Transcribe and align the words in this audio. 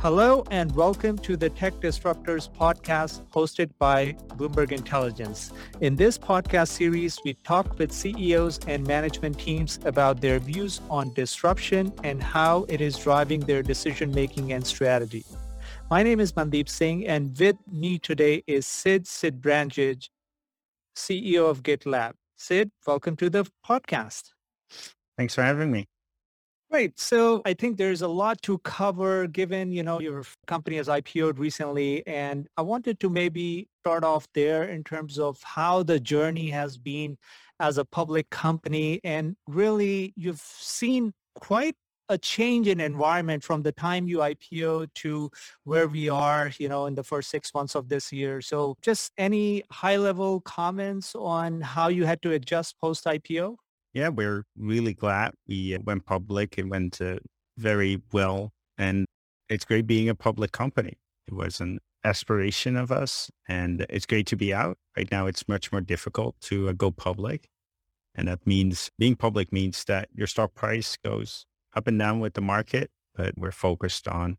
Hello 0.00 0.44
and 0.52 0.72
welcome 0.76 1.18
to 1.18 1.36
the 1.36 1.50
Tech 1.50 1.74
Disruptors 1.80 2.48
podcast 2.48 3.22
hosted 3.32 3.70
by 3.80 4.12
Bloomberg 4.36 4.70
Intelligence. 4.70 5.52
In 5.80 5.96
this 5.96 6.16
podcast 6.16 6.68
series, 6.68 7.18
we 7.24 7.34
talk 7.34 7.80
with 7.80 7.90
CEOs 7.90 8.60
and 8.68 8.86
management 8.86 9.40
teams 9.40 9.80
about 9.84 10.20
their 10.20 10.38
views 10.38 10.80
on 10.88 11.12
disruption 11.14 11.92
and 12.04 12.22
how 12.22 12.64
it 12.68 12.80
is 12.80 12.96
driving 12.96 13.40
their 13.40 13.60
decision 13.60 14.12
making 14.12 14.52
and 14.52 14.64
strategy. 14.64 15.24
My 15.90 16.04
name 16.04 16.20
is 16.20 16.32
Mandeep 16.32 16.68
Singh 16.68 17.04
and 17.08 17.36
with 17.36 17.56
me 17.68 17.98
today 17.98 18.44
is 18.46 18.68
Sid 18.68 19.04
Sijbrandij, 19.04 20.08
CEO 20.94 21.50
of 21.50 21.64
GitLab. 21.64 22.12
Sid, 22.36 22.70
welcome 22.86 23.16
to 23.16 23.28
the 23.28 23.50
podcast. 23.68 24.30
Thanks 25.16 25.34
for 25.34 25.42
having 25.42 25.72
me. 25.72 25.88
Right. 26.70 26.98
So 27.00 27.40
I 27.46 27.54
think 27.54 27.78
there's 27.78 28.02
a 28.02 28.08
lot 28.08 28.42
to 28.42 28.58
cover 28.58 29.26
given, 29.26 29.72
you 29.72 29.82
know, 29.82 30.00
your 30.00 30.22
company 30.46 30.76
has 30.76 30.86
IPO'd 30.86 31.38
recently. 31.38 32.06
And 32.06 32.46
I 32.58 32.62
wanted 32.62 33.00
to 33.00 33.08
maybe 33.08 33.68
start 33.80 34.04
off 34.04 34.26
there 34.34 34.64
in 34.64 34.84
terms 34.84 35.18
of 35.18 35.42
how 35.42 35.82
the 35.82 35.98
journey 35.98 36.50
has 36.50 36.76
been 36.76 37.16
as 37.58 37.78
a 37.78 37.86
public 37.86 38.28
company. 38.28 39.00
And 39.02 39.34
really, 39.46 40.12
you've 40.14 40.40
seen 40.40 41.14
quite 41.36 41.74
a 42.10 42.18
change 42.18 42.68
in 42.68 42.80
environment 42.80 43.44
from 43.44 43.62
the 43.62 43.72
time 43.72 44.06
you 44.06 44.20
IPO 44.20 44.86
to 44.96 45.30
where 45.64 45.88
we 45.88 46.10
are, 46.10 46.52
you 46.58 46.68
know, 46.68 46.84
in 46.84 46.94
the 46.94 47.02
first 47.04 47.30
six 47.30 47.52
months 47.54 47.74
of 47.74 47.88
this 47.88 48.12
year. 48.12 48.42
So 48.42 48.76
just 48.82 49.12
any 49.16 49.62
high 49.70 49.96
level 49.96 50.40
comments 50.42 51.14
on 51.14 51.62
how 51.62 51.88
you 51.88 52.04
had 52.04 52.20
to 52.22 52.32
adjust 52.32 52.78
post 52.78 53.06
IPO? 53.06 53.56
Yeah, 53.92 54.08
we're 54.08 54.44
really 54.56 54.94
glad 54.94 55.32
we 55.46 55.74
uh, 55.74 55.78
went 55.84 56.06
public. 56.06 56.58
It 56.58 56.68
went 56.68 57.00
uh, 57.00 57.18
very 57.56 58.00
well. 58.12 58.52
And 58.76 59.06
it's 59.48 59.64
great 59.64 59.86
being 59.86 60.08
a 60.08 60.14
public 60.14 60.52
company. 60.52 60.98
It 61.26 61.34
was 61.34 61.60
an 61.60 61.78
aspiration 62.04 62.76
of 62.76 62.92
us 62.92 63.30
and 63.48 63.84
it's 63.90 64.06
great 64.06 64.26
to 64.28 64.36
be 64.36 64.54
out. 64.54 64.78
Right 64.96 65.10
now, 65.10 65.26
it's 65.26 65.48
much 65.48 65.72
more 65.72 65.80
difficult 65.80 66.36
to 66.42 66.68
uh, 66.68 66.72
go 66.72 66.90
public. 66.90 67.48
And 68.14 68.28
that 68.28 68.46
means 68.46 68.90
being 68.98 69.16
public 69.16 69.52
means 69.52 69.84
that 69.84 70.08
your 70.14 70.26
stock 70.26 70.54
price 70.54 70.96
goes 71.04 71.46
up 71.74 71.86
and 71.86 71.98
down 71.98 72.20
with 72.20 72.34
the 72.34 72.40
market, 72.40 72.90
but 73.14 73.34
we're 73.36 73.52
focused 73.52 74.08
on 74.08 74.36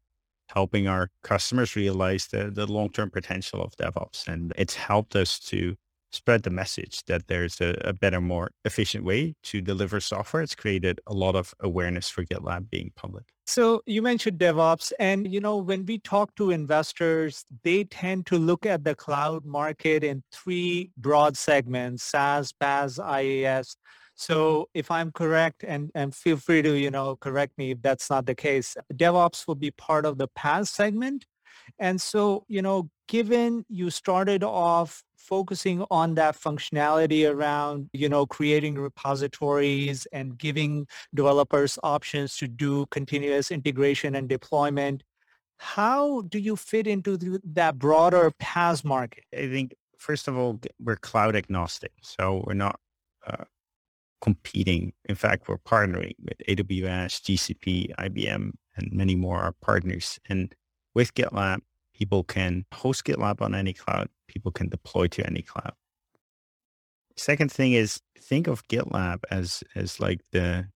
helping 0.47 0.87
our 0.87 1.11
customers 1.23 1.75
realize 1.75 2.27
the, 2.27 2.49
the 2.49 2.65
long-term 2.65 3.11
potential 3.11 3.61
of 3.61 3.75
DevOps. 3.77 4.27
And 4.27 4.51
it's 4.57 4.75
helped 4.75 5.15
us 5.15 5.39
to 5.39 5.75
spread 6.11 6.43
the 6.43 6.49
message 6.49 7.03
that 7.05 7.27
there's 7.27 7.61
a, 7.61 7.75
a, 7.81 7.93
better, 7.93 8.19
more 8.19 8.51
efficient 8.65 9.03
way 9.03 9.35
to 9.43 9.61
deliver 9.61 9.99
software. 9.99 10.41
It's 10.41 10.55
created 10.55 10.99
a 11.07 11.13
lot 11.13 11.35
of 11.35 11.53
awareness 11.59 12.09
for 12.09 12.25
GitLab 12.25 12.69
being 12.69 12.91
public. 12.95 13.25
So 13.47 13.81
you 13.85 14.01
mentioned 14.01 14.39
DevOps 14.39 14.91
and, 14.99 15.31
you 15.31 15.39
know, 15.39 15.57
when 15.57 15.85
we 15.85 15.99
talk 15.99 16.35
to 16.35 16.51
investors, 16.51 17.45
they 17.63 17.83
tend 17.85 18.25
to 18.27 18.37
look 18.37 18.65
at 18.65 18.83
the 18.83 18.95
cloud 18.95 19.45
market 19.45 20.03
in 20.03 20.23
three 20.31 20.91
broad 20.97 21.35
segments, 21.35 22.03
SaaS, 22.03 22.53
PaaS, 22.61 22.99
IaaS. 22.99 23.75
So 24.15 24.67
if 24.73 24.91
I'm 24.91 25.11
correct, 25.11 25.63
and, 25.63 25.91
and 25.95 26.13
feel 26.13 26.37
free 26.37 26.61
to, 26.61 26.77
you 26.77 26.91
know, 26.91 27.15
correct 27.15 27.57
me 27.57 27.71
if 27.71 27.81
that's 27.81 28.09
not 28.09 28.25
the 28.25 28.35
case, 28.35 28.75
DevOps 28.93 29.47
will 29.47 29.55
be 29.55 29.71
part 29.71 30.05
of 30.05 30.17
the 30.17 30.27
PaaS 30.37 30.67
segment. 30.67 31.25
And 31.79 32.01
so, 32.01 32.45
you 32.47 32.61
know, 32.61 32.89
given 33.07 33.65
you 33.69 33.89
started 33.89 34.43
off 34.43 35.03
focusing 35.19 35.85
on 35.91 36.15
that 36.15 36.35
functionality 36.35 37.29
around, 37.29 37.89
you 37.93 38.09
know, 38.09 38.25
creating 38.25 38.75
repositories 38.75 40.07
and 40.11 40.37
giving 40.37 40.87
developers 41.13 41.77
options 41.83 42.37
to 42.37 42.47
do 42.47 42.85
continuous 42.87 43.51
integration 43.51 44.15
and 44.15 44.29
deployment. 44.29 45.03
How 45.57 46.21
do 46.21 46.39
you 46.39 46.55
fit 46.55 46.87
into 46.87 47.17
the, 47.17 47.41
that 47.43 47.77
broader 47.77 48.31
PaaS 48.41 48.85
market? 48.85 49.25
I 49.33 49.49
think, 49.49 49.75
first 49.97 50.27
of 50.27 50.37
all, 50.37 50.59
we're 50.79 50.95
cloud 50.95 51.35
agnostic. 51.35 51.91
So 52.01 52.43
we're 52.47 52.53
not 52.53 52.79
uh, 53.27 53.43
competing. 54.21 54.93
In 55.05 55.15
fact, 55.15 55.49
we're 55.49 55.57
partnering 55.57 56.15
with 56.23 56.37
AWS, 56.47 57.21
GCP, 57.21 57.93
IBM, 57.95 58.51
and 58.77 58.91
many 58.91 59.15
more 59.15 59.53
partners. 59.61 60.17
And 60.29 60.55
with 60.95 61.13
GitLab, 61.13 61.59
people 61.99 62.23
can 62.23 62.65
host 62.73 63.03
GitLab 63.03 63.41
on 63.41 63.53
any 63.53 63.73
cloud 63.73 64.09
people 64.29 64.51
can 64.51 64.69
deploy 64.69 65.07
to 65.07 65.25
any 65.25 65.41
cloud. 65.41 65.73
Second 67.17 67.51
thing 67.51 67.73
is 67.73 67.99
think 68.17 68.47
of 68.47 68.65
GitLab 68.69 69.23
as 69.29 69.63
as 69.75 69.99
like 69.99 70.21
the 70.31 70.67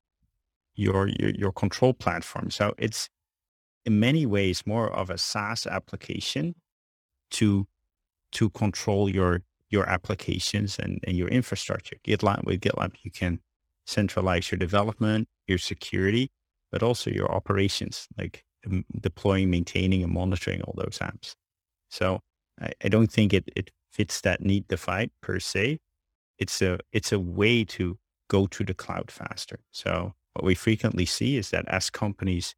your 0.75 1.07
your, 1.07 1.29
your 1.29 1.51
control 1.53 1.93
platform. 1.93 2.51
So 2.51 2.73
it's 2.77 3.09
in 3.85 3.99
many 3.99 4.25
ways 4.25 4.65
more 4.65 4.91
of 4.91 5.09
a 5.09 5.17
SaaS 5.17 5.65
application 5.65 6.55
to 7.31 7.67
to 8.33 8.49
control 8.49 9.07
your 9.09 9.43
your 9.69 9.87
applications 9.87 10.77
and, 10.77 10.99
and 11.07 11.15
your 11.15 11.29
infrastructure. 11.29 11.95
GitLab 12.05 12.43
with 12.43 12.59
GitLab 12.59 12.95
you 13.03 13.11
can 13.11 13.39
centralize 13.85 14.51
your 14.51 14.59
development, 14.59 15.27
your 15.47 15.57
security, 15.57 16.31
but 16.71 16.83
also 16.83 17.09
your 17.09 17.31
operations, 17.31 18.07
like 18.17 18.43
deploying, 18.99 19.49
maintaining, 19.49 20.03
and 20.03 20.13
monitoring 20.13 20.61
all 20.61 20.73
those 20.77 20.99
apps. 20.99 21.35
So 21.89 22.19
I, 22.61 22.71
I 22.83 22.89
don't 22.89 23.11
think 23.11 23.33
it, 23.33 23.49
it 23.55 23.71
fits 23.91 24.21
that 24.21 24.41
need 24.41 24.67
divide 24.67 25.11
per 25.21 25.39
se. 25.39 25.79
It's 26.39 26.61
a 26.61 26.79
it's 26.91 27.11
a 27.11 27.19
way 27.19 27.63
to 27.65 27.97
go 28.29 28.47
to 28.47 28.63
the 28.63 28.73
cloud 28.73 29.11
faster. 29.11 29.59
So 29.71 30.13
what 30.33 30.45
we 30.45 30.55
frequently 30.55 31.05
see 31.05 31.37
is 31.37 31.51
that 31.51 31.67
as 31.67 31.89
companies 31.89 32.55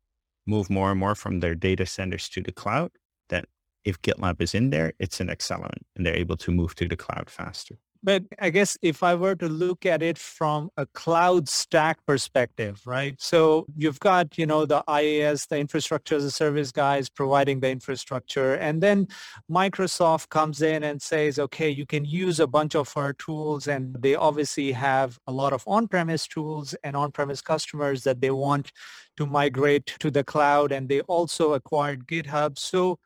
move 0.48 0.70
more 0.70 0.92
and 0.92 1.00
more 1.00 1.16
from 1.16 1.40
their 1.40 1.56
data 1.56 1.86
centers 1.86 2.30
to 2.30 2.42
the 2.42 2.52
cloud, 2.52 2.92
that 3.30 3.46
if 3.84 4.02
GitLab 4.02 4.42
is 4.42 4.56
in 4.56 4.70
there, 4.70 4.94
it's 5.00 5.20
an 5.20 5.28
accelerant 5.28 5.84
and 5.96 6.06
they're 6.06 6.16
able 6.16 6.38
to 6.38 6.52
move 6.52 6.76
to 6.76 6.88
the 6.88 6.96
cloud 6.96 7.30
faster. 7.30 7.78
But 8.06 8.24
I 8.40 8.52
guess 8.52 8.78
if 8.84 9.02
I 9.02 9.16
were 9.16 9.34
to 9.34 9.50
look 9.50 9.84
at 9.84 10.04
it 10.04 10.20
from 10.20 10.70
a 10.78 10.86
cloud 10.86 11.50
stack 11.50 11.98
perspective, 12.06 12.80
right? 12.86 13.16
So 13.18 13.66
you've 13.76 14.00
got, 14.00 14.38
you 14.38 14.46
know, 14.46 14.68
the 14.68 14.84
IaaS, 14.88 15.48
the 15.48 15.58
infrastructure 15.58 16.16
as 16.16 16.24
a 16.24 16.30
service 16.30 16.72
guys 16.72 17.10
providing 17.10 17.62
the 17.62 17.72
infrastructure. 17.72 18.54
And 18.54 18.84
then 18.84 19.08
Microsoft 19.50 20.30
comes 20.30 20.62
in 20.62 20.84
and 20.84 21.02
says, 21.02 21.40
okay, 21.40 21.72
you 21.72 21.88
can 21.88 22.06
use 22.06 22.40
a 22.40 22.46
bunch 22.46 22.76
of 22.76 22.94
our 22.96 23.14
tools. 23.14 23.68
And 23.68 23.96
they 24.00 24.14
obviously 24.14 24.72
have 24.74 25.18
a 25.26 25.32
lot 25.32 25.52
of 25.52 25.64
on-premise 25.66 26.28
tools 26.28 26.76
and 26.84 26.96
on-premise 26.96 27.42
customers 27.42 28.04
that 28.04 28.22
they 28.22 28.30
want 28.30 28.72
to 29.18 29.26
migrate 29.26 29.88
to 29.98 30.12
the 30.12 30.24
cloud. 30.24 30.72
And 30.72 30.90
they 30.90 31.02
also 31.02 31.54
acquired 31.54 32.06
GitHub. 32.06 32.60
So 32.60 33.00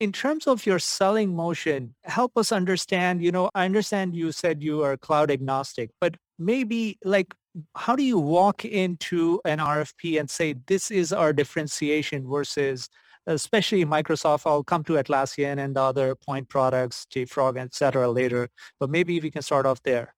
in 0.00 0.12
terms 0.12 0.46
of 0.46 0.66
your 0.66 0.78
selling 0.78 1.34
motion, 1.34 1.94
help 2.04 2.36
us 2.36 2.52
understand, 2.52 3.22
you 3.22 3.30
know, 3.32 3.50
I 3.54 3.64
understand 3.64 4.14
you 4.14 4.32
said 4.32 4.62
you 4.62 4.82
are 4.82 4.96
cloud 4.96 5.30
agnostic, 5.30 5.90
but 6.00 6.16
maybe 6.38 6.98
like 7.04 7.34
how 7.76 7.94
do 7.94 8.02
you 8.02 8.18
walk 8.18 8.64
into 8.64 9.40
an 9.44 9.58
RFP 9.58 10.18
and 10.18 10.28
say 10.28 10.56
this 10.66 10.90
is 10.90 11.12
our 11.12 11.32
differentiation 11.32 12.28
versus 12.28 12.88
especially 13.26 13.84
Microsoft, 13.84 14.42
I'll 14.46 14.64
come 14.64 14.84
to 14.84 14.94
Atlassian 14.94 15.58
and 15.58 15.76
the 15.76 15.80
other 15.80 16.14
point 16.14 16.48
products, 16.48 17.06
JFrog, 17.14 17.58
et 17.58 17.74
cetera 17.74 18.10
later, 18.10 18.48
but 18.78 18.90
maybe 18.90 19.18
we 19.20 19.30
can 19.30 19.42
start 19.42 19.64
off 19.66 19.82
there. 19.82 20.14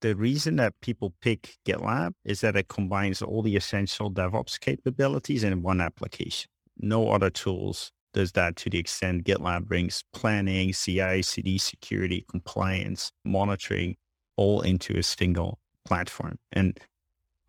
The 0.00 0.14
reason 0.14 0.56
that 0.56 0.74
people 0.80 1.14
pick 1.20 1.56
GitLab 1.66 2.12
is 2.24 2.40
that 2.42 2.56
it 2.56 2.68
combines 2.68 3.22
all 3.22 3.42
the 3.42 3.56
essential 3.56 4.10
DevOps 4.10 4.60
capabilities 4.60 5.42
in 5.42 5.62
one 5.62 5.80
application. 5.80 6.48
No 6.78 7.10
other 7.10 7.30
tools 7.30 7.92
does 8.16 8.32
that 8.32 8.56
to 8.56 8.70
the 8.70 8.78
extent 8.78 9.24
GitLab 9.24 9.66
brings 9.66 10.02
planning, 10.14 10.72
CI, 10.72 11.20
CD 11.20 11.58
security, 11.58 12.24
compliance, 12.30 13.12
monitoring 13.26 13.96
all 14.36 14.62
into 14.62 14.96
a 14.96 15.02
single 15.02 15.58
platform. 15.84 16.38
And 16.50 16.80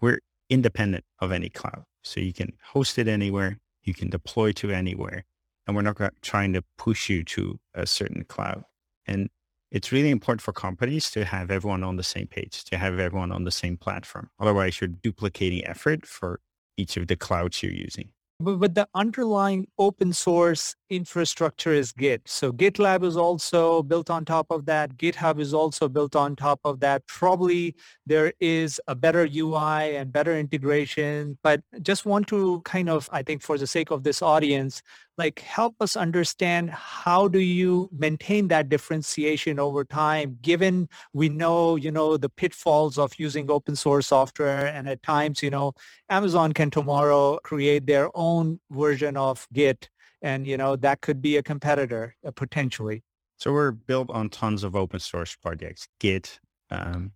we're 0.02 0.20
independent 0.50 1.06
of 1.20 1.32
any 1.32 1.48
cloud. 1.48 1.86
So 2.04 2.20
you 2.20 2.34
can 2.34 2.52
host 2.62 3.00
it 3.00 3.08
anywhere, 3.08 3.60
you 3.84 3.94
can 3.94 4.10
deploy 4.10 4.52
to 4.54 4.72
anywhere, 4.72 5.24
and 5.66 5.76
we're 5.76 5.84
not 5.84 5.98
trying 6.22 6.52
to 6.52 6.64
push 6.78 7.10
you 7.10 7.24
to 7.24 7.60
a 7.74 7.88
certain 7.88 8.26
cloud. 8.26 8.66
And 9.06 9.30
it's 9.72 9.94
really 9.94 10.10
important 10.10 10.42
for 10.42 10.52
companies 10.52 11.10
to 11.12 11.24
have 11.24 11.50
everyone 11.50 11.84
on 11.84 11.96
the 11.96 12.04
same 12.04 12.28
page, 12.28 12.66
to 12.66 12.78
have 12.78 13.00
everyone 13.00 13.32
on 13.32 13.46
the 13.46 13.52
same 13.52 13.78
platform. 13.78 14.30
Otherwise, 14.38 14.82
you're 14.82 14.90
duplicating 14.90 15.66
effort 15.66 16.06
for 16.06 16.42
each 16.76 16.98
of 16.98 17.08
the 17.08 17.16
clouds 17.16 17.64
you're 17.64 17.72
using. 17.72 18.10
But, 18.40 18.58
but 18.58 18.76
the 18.76 18.88
underlying 18.94 19.68
open 19.80 20.14
source 20.14 20.76
infrastructure 20.92 21.74
is 21.74 21.92
Git. 21.92 22.22
So 22.26 22.52
GitLab 22.52 23.04
is 23.04 23.18
also 23.18 23.82
built 23.82 24.12
on 24.12 24.26
top 24.26 24.48
of 24.52 24.66
that. 24.68 24.96
GitHub 24.98 25.40
is 25.40 25.56
also 25.56 25.90
built 25.90 26.16
on 26.16 26.36
top 26.36 26.60
of 26.64 26.80
that. 26.82 27.06
Probably 27.08 27.76
there 28.06 28.34
is 28.40 28.80
a 28.88 28.94
better 28.94 29.28
UI 29.34 29.96
and 29.98 30.14
better 30.14 30.38
integration, 30.38 31.40
but 31.42 31.62
just 31.82 32.06
want 32.06 32.28
to 32.28 32.62
kind 32.62 32.90
of, 32.90 33.10
I 33.12 33.24
think 33.24 33.42
for 33.42 33.58
the 33.58 33.66
sake 33.66 33.90
of 33.90 34.04
this 34.04 34.22
audience, 34.22 34.84
like 35.18 35.40
help 35.40 35.76
us 35.82 35.96
understand 35.98 36.70
how 36.70 37.28
do 37.28 37.40
you 37.40 37.90
maintain 37.92 38.48
that 38.48 38.70
differentiation 38.70 39.60
over 39.60 39.84
time 39.84 40.38
given 40.42 40.88
we 41.14 41.28
know 41.28 41.76
you 41.76 41.92
know 41.92 42.18
the 42.18 42.30
pitfalls 42.30 42.98
of 42.98 43.18
using 43.18 43.50
open 43.50 43.76
source 43.76 44.08
software 44.08 44.68
and 44.68 44.88
at 44.88 45.02
times 45.04 45.42
you 45.42 45.50
know 45.50 45.74
amazon 46.10 46.54
can 46.54 46.70
tomorrow 46.70 47.38
create 47.44 47.86
their 47.88 48.10
own 48.16 48.60
version 48.72 49.18
of 49.18 49.48
git 49.54 49.90
And, 50.22 50.48
you 50.48 50.58
know, 50.58 50.76
that 50.78 51.02
could 51.02 51.22
be 51.22 51.38
a 51.38 51.44
competitor 51.44 52.16
uh, 52.26 52.32
potentially. 52.32 53.04
So 53.38 53.54
we're 53.54 53.72
built 53.72 54.10
on 54.10 54.30
tons 54.30 54.64
of 54.64 54.76
open 54.76 55.00
source 55.00 55.36
projects, 55.36 55.88
Git, 56.00 56.40
um, 56.72 57.12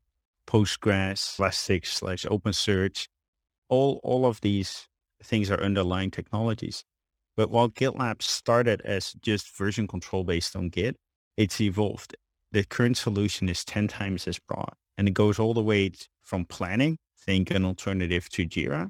Postgres, 0.48 1.40
Elastic 1.40 1.86
slash 1.86 2.26
OpenSearch. 2.26 3.08
All, 3.70 4.00
all 4.04 4.26
of 4.26 4.42
these 4.42 4.88
things 5.24 5.50
are 5.50 5.60
underlying 5.60 6.12
technologies. 6.12 6.84
But 7.42 7.50
while 7.50 7.70
GitLab 7.70 8.22
started 8.22 8.82
as 8.82 9.14
just 9.14 9.58
version 9.58 9.88
control 9.88 10.24
based 10.24 10.56
on 10.56 10.70
Git, 10.70 10.96
it's 11.38 11.60
evolved. 11.60 12.16
The 12.52 12.64
current 12.64 12.98
solution 12.98 13.50
is 13.50 13.66
10 13.66 13.88
times 13.88 14.28
as 14.28 14.38
broad 14.38 14.76
and 14.96 15.08
it 15.08 15.16
goes 15.16 15.40
all 15.40 15.56
the 15.56 15.64
way 15.64 15.90
from 16.22 16.46
planning, 16.46 17.00
think 17.18 17.50
an 17.50 17.66
alternative 17.66 18.30
to 18.30 18.46
Jira, 18.46 18.90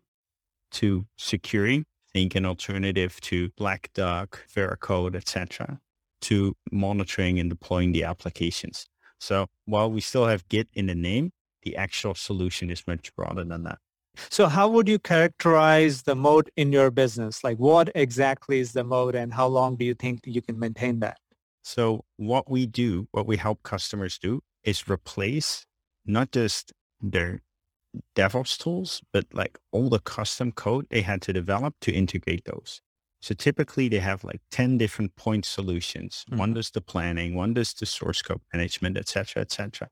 to 0.72 1.06
securing, 1.16 1.86
think 2.12 2.36
an 2.36 2.46
alternative 2.46 3.22
to 3.22 3.52
Black 3.56 3.90
Duck, 3.94 4.46
Veracode, 4.54 5.16
etc 5.16 5.80
to 6.24 6.54
monitoring 6.74 7.40
and 7.40 7.50
deploying 7.50 7.94
the 7.94 8.04
applications. 8.04 8.86
So 9.22 9.48
while 9.64 9.90
we 9.90 10.02
still 10.02 10.26
have 10.26 10.46
Git 10.50 10.68
in 10.74 10.88
the 10.88 10.94
name, 10.94 11.32
the 11.64 11.78
actual 11.78 12.16
solution 12.16 12.70
is 12.70 12.86
much 12.86 13.16
broader 13.16 13.46
than 13.46 13.64
that. 13.64 13.80
So 14.30 14.48
how 14.48 14.68
would 14.70 14.88
you 14.88 15.00
characterize 15.00 16.04
the 16.04 16.16
mode 16.16 16.50
in 16.58 16.72
your 16.72 16.92
business? 16.92 17.44
Like 17.44 17.58
what 17.58 17.90
exactly 17.96 18.60
is 18.60 18.74
the 18.74 18.84
mode 18.84 19.16
and 19.16 19.34
how 19.34 19.48
long 19.48 19.76
do 19.76 19.86
you 19.86 19.94
think 19.94 20.22
you 20.26 20.42
can 20.42 20.60
maintain 20.60 21.00
that? 21.00 21.18
So 21.64 22.04
what 22.18 22.50
we 22.50 22.66
do, 22.66 23.08
what 23.12 23.26
we 23.26 23.38
help 23.38 23.64
customers 23.64 24.18
do 24.18 24.42
is 24.64 24.88
replace 24.88 25.66
not 26.06 26.32
just 26.32 26.74
their 27.00 27.42
DevOps 28.16 28.58
tools, 28.58 29.02
but 29.12 29.26
like 29.34 29.58
all 29.72 29.90
the 29.90 30.00
custom 30.00 30.52
code 30.52 30.88
they 30.90 31.02
had 31.02 31.22
to 31.24 31.34
develop 31.34 31.76
to 31.82 31.92
integrate 31.92 32.46
those. 32.46 32.82
So 33.22 33.36
typically 33.36 33.88
they 33.88 34.00
have 34.00 34.24
like 34.24 34.42
10 34.52 34.78
different 34.78 35.16
point 35.16 35.46
solutions. 35.46 36.26
Mm-hmm. 36.30 36.40
One 36.40 36.54
does 36.54 36.72
the 36.72 36.82
planning, 36.82 37.36
one 37.36 37.54
does 37.54 37.74
the 37.74 37.86
source 37.86 38.22
code 38.22 38.42
management, 38.54 38.98
et 38.98 39.08
cetera, 39.08 39.42
et 39.42 39.52
cetera. 39.52 39.90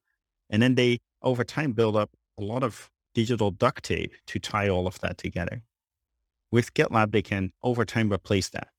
And 0.50 0.62
then 0.62 0.76
they 0.76 1.00
over 1.22 1.44
time 1.44 1.74
build 1.74 1.96
up 1.96 2.10
a 2.40 2.44
lot 2.44 2.64
of 2.64 2.90
digital 3.14 3.52
duct 3.52 3.84
tape 3.84 4.14
to 4.28 4.40
tie 4.40 4.70
all 4.70 4.88
of 4.88 5.00
that 5.00 5.18
together. 5.18 5.62
With 6.52 6.74
GitLab, 6.74 7.12
they 7.12 7.22
can 7.22 7.52
over 7.64 7.86
time 7.86 8.12
replace 8.12 8.50
that. 8.50 8.70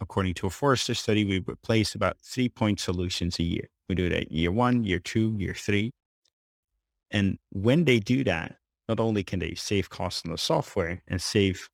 According 0.00 0.34
to 0.34 0.46
a 0.46 0.50
Forrester 0.50 0.94
study, 0.94 1.24
we 1.24 1.38
replace 1.38 1.94
about 1.94 2.18
three 2.20 2.48
point 2.48 2.80
solutions 2.80 3.38
a 3.38 3.42
year. 3.42 3.68
We 3.88 3.94
do 3.94 4.08
that 4.08 4.32
year 4.32 4.50
one, 4.50 4.84
year 4.84 4.98
two, 4.98 5.34
year 5.38 5.54
three. 5.54 5.92
And 7.10 7.38
when 7.50 7.84
they 7.84 8.00
do 8.00 8.24
that, 8.24 8.56
not 8.88 9.00
only 9.00 9.22
can 9.22 9.38
they 9.38 9.54
save 9.54 9.88
costs 9.90 10.22
on 10.24 10.32
the 10.32 10.38
software 10.38 11.02
and 11.06 11.22
save 11.22 11.68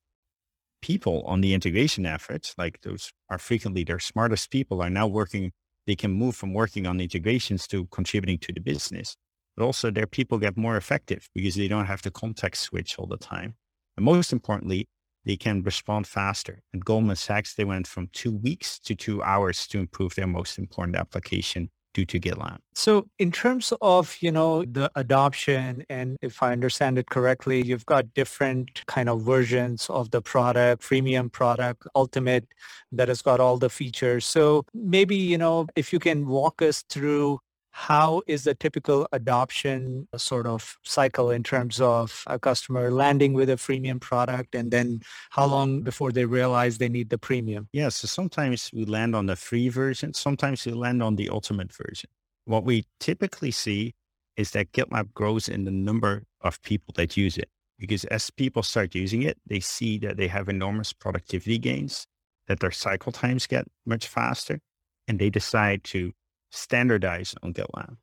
people 0.81 1.23
on 1.25 1.41
the 1.41 1.53
integration 1.53 2.05
efforts, 2.05 2.53
like 2.57 2.81
those 2.81 3.11
are 3.29 3.37
frequently 3.37 3.83
their 3.83 3.99
smartest 3.99 4.51
people 4.51 4.81
are 4.81 4.89
now 4.89 5.07
working, 5.07 5.51
they 5.87 5.95
can 5.95 6.11
move 6.11 6.35
from 6.35 6.53
working 6.53 6.85
on 6.85 6.99
integrations 7.01 7.67
to 7.67 7.85
contributing 7.87 8.37
to 8.39 8.53
the 8.53 8.59
business. 8.59 9.15
But 9.61 9.67
also 9.67 9.91
their 9.91 10.07
people 10.07 10.39
get 10.39 10.57
more 10.57 10.75
effective 10.75 11.29
because 11.35 11.53
they 11.53 11.67
don't 11.67 11.85
have 11.85 12.01
to 12.01 12.09
context 12.09 12.63
switch 12.63 12.97
all 12.97 13.05
the 13.05 13.15
time. 13.15 13.53
And 13.95 14.03
most 14.03 14.33
importantly, 14.33 14.87
they 15.23 15.37
can 15.37 15.61
respond 15.61 16.07
faster. 16.07 16.63
At 16.73 16.83
Goldman 16.83 17.15
Sachs, 17.15 17.53
they 17.53 17.63
went 17.63 17.85
from 17.85 18.09
two 18.11 18.31
weeks 18.31 18.79
to 18.79 18.95
two 18.95 19.21
hours 19.21 19.67
to 19.67 19.77
improve 19.77 20.15
their 20.15 20.25
most 20.25 20.57
important 20.57 20.95
application 20.97 21.69
due 21.93 22.05
to 22.05 22.19
GitLab. 22.19 22.57
So 22.73 23.07
in 23.19 23.31
terms 23.31 23.71
of, 23.83 24.17
you 24.19 24.31
know, 24.31 24.65
the 24.65 24.89
adoption 24.95 25.85
and 25.91 26.17
if 26.23 26.41
I 26.41 26.53
understand 26.53 26.97
it 26.97 27.11
correctly, 27.11 27.61
you've 27.61 27.85
got 27.85 28.11
different 28.15 28.83
kind 28.87 29.09
of 29.09 29.21
versions 29.21 29.91
of 29.91 30.09
the 30.09 30.23
product, 30.23 30.81
premium 30.81 31.29
product, 31.29 31.85
ultimate 31.93 32.47
that 32.93 33.09
has 33.09 33.21
got 33.21 33.39
all 33.39 33.57
the 33.57 33.69
features. 33.69 34.25
So 34.25 34.65
maybe, 34.73 35.17
you 35.17 35.37
know, 35.37 35.67
if 35.75 35.93
you 35.93 35.99
can 35.99 36.25
walk 36.25 36.63
us 36.63 36.83
through 36.89 37.41
how 37.71 38.21
is 38.27 38.43
the 38.43 38.53
typical 38.53 39.07
adoption 39.11 40.07
uh, 40.13 40.17
sort 40.17 40.45
of 40.45 40.77
cycle 40.83 41.31
in 41.31 41.41
terms 41.41 41.79
of 41.79 42.23
a 42.27 42.37
customer 42.37 42.91
landing 42.91 43.33
with 43.33 43.49
a 43.49 43.55
freemium 43.55 43.99
product 43.99 44.55
and 44.55 44.71
then 44.71 45.01
how 45.29 45.45
long 45.45 45.81
before 45.81 46.11
they 46.11 46.25
realize 46.25 46.77
they 46.77 46.89
need 46.89 47.09
the 47.09 47.17
premium? 47.17 47.69
Yeah, 47.71 47.89
so 47.89 48.07
sometimes 48.07 48.69
we 48.73 48.85
land 48.85 49.15
on 49.15 49.25
the 49.25 49.35
free 49.35 49.69
version, 49.69 50.13
sometimes 50.13 50.65
we 50.65 50.73
land 50.73 51.01
on 51.01 51.15
the 51.15 51.29
ultimate 51.29 51.73
version. 51.73 52.09
What 52.45 52.65
we 52.65 52.85
typically 52.99 53.51
see 53.51 53.93
is 54.35 54.51
that 54.51 54.71
GitLab 54.73 55.13
grows 55.13 55.47
in 55.47 55.65
the 55.65 55.71
number 55.71 56.23
of 56.41 56.61
people 56.63 56.93
that 56.97 57.15
use 57.15 57.37
it 57.37 57.49
because 57.79 58.05
as 58.05 58.29
people 58.29 58.63
start 58.63 58.93
using 58.93 59.23
it, 59.23 59.37
they 59.47 59.59
see 59.59 59.97
that 59.99 60.17
they 60.17 60.27
have 60.27 60.49
enormous 60.49 60.93
productivity 60.93 61.57
gains, 61.57 62.05
that 62.47 62.59
their 62.59 62.71
cycle 62.71 63.11
times 63.11 63.47
get 63.47 63.65
much 63.85 64.07
faster, 64.07 64.59
and 65.07 65.17
they 65.17 65.29
decide 65.31 65.83
to 65.85 66.11
standardized 66.51 67.37
on 67.41 67.53
GitLab. 67.53 67.97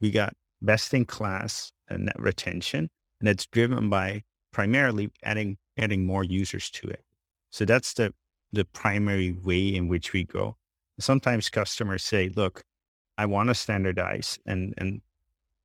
We 0.00 0.10
got 0.10 0.34
best 0.62 0.94
in 0.94 1.04
class 1.04 1.72
uh, 1.90 1.96
net 1.96 2.18
retention, 2.18 2.88
and 3.20 3.28
it's 3.28 3.46
driven 3.46 3.90
by 3.90 4.22
primarily 4.52 5.10
adding 5.22 5.58
adding 5.76 6.06
more 6.06 6.24
users 6.24 6.70
to 6.70 6.88
it. 6.88 7.04
So 7.50 7.64
that's 7.64 7.94
the 7.94 8.14
the 8.52 8.64
primary 8.64 9.32
way 9.32 9.74
in 9.74 9.88
which 9.88 10.12
we 10.12 10.24
go. 10.24 10.56
Sometimes 10.98 11.50
customers 11.50 12.04
say, 12.04 12.30
"Look, 12.30 12.62
I 13.16 13.26
want 13.26 13.48
to 13.48 13.54
standardize," 13.54 14.38
and 14.46 14.74
and 14.78 15.02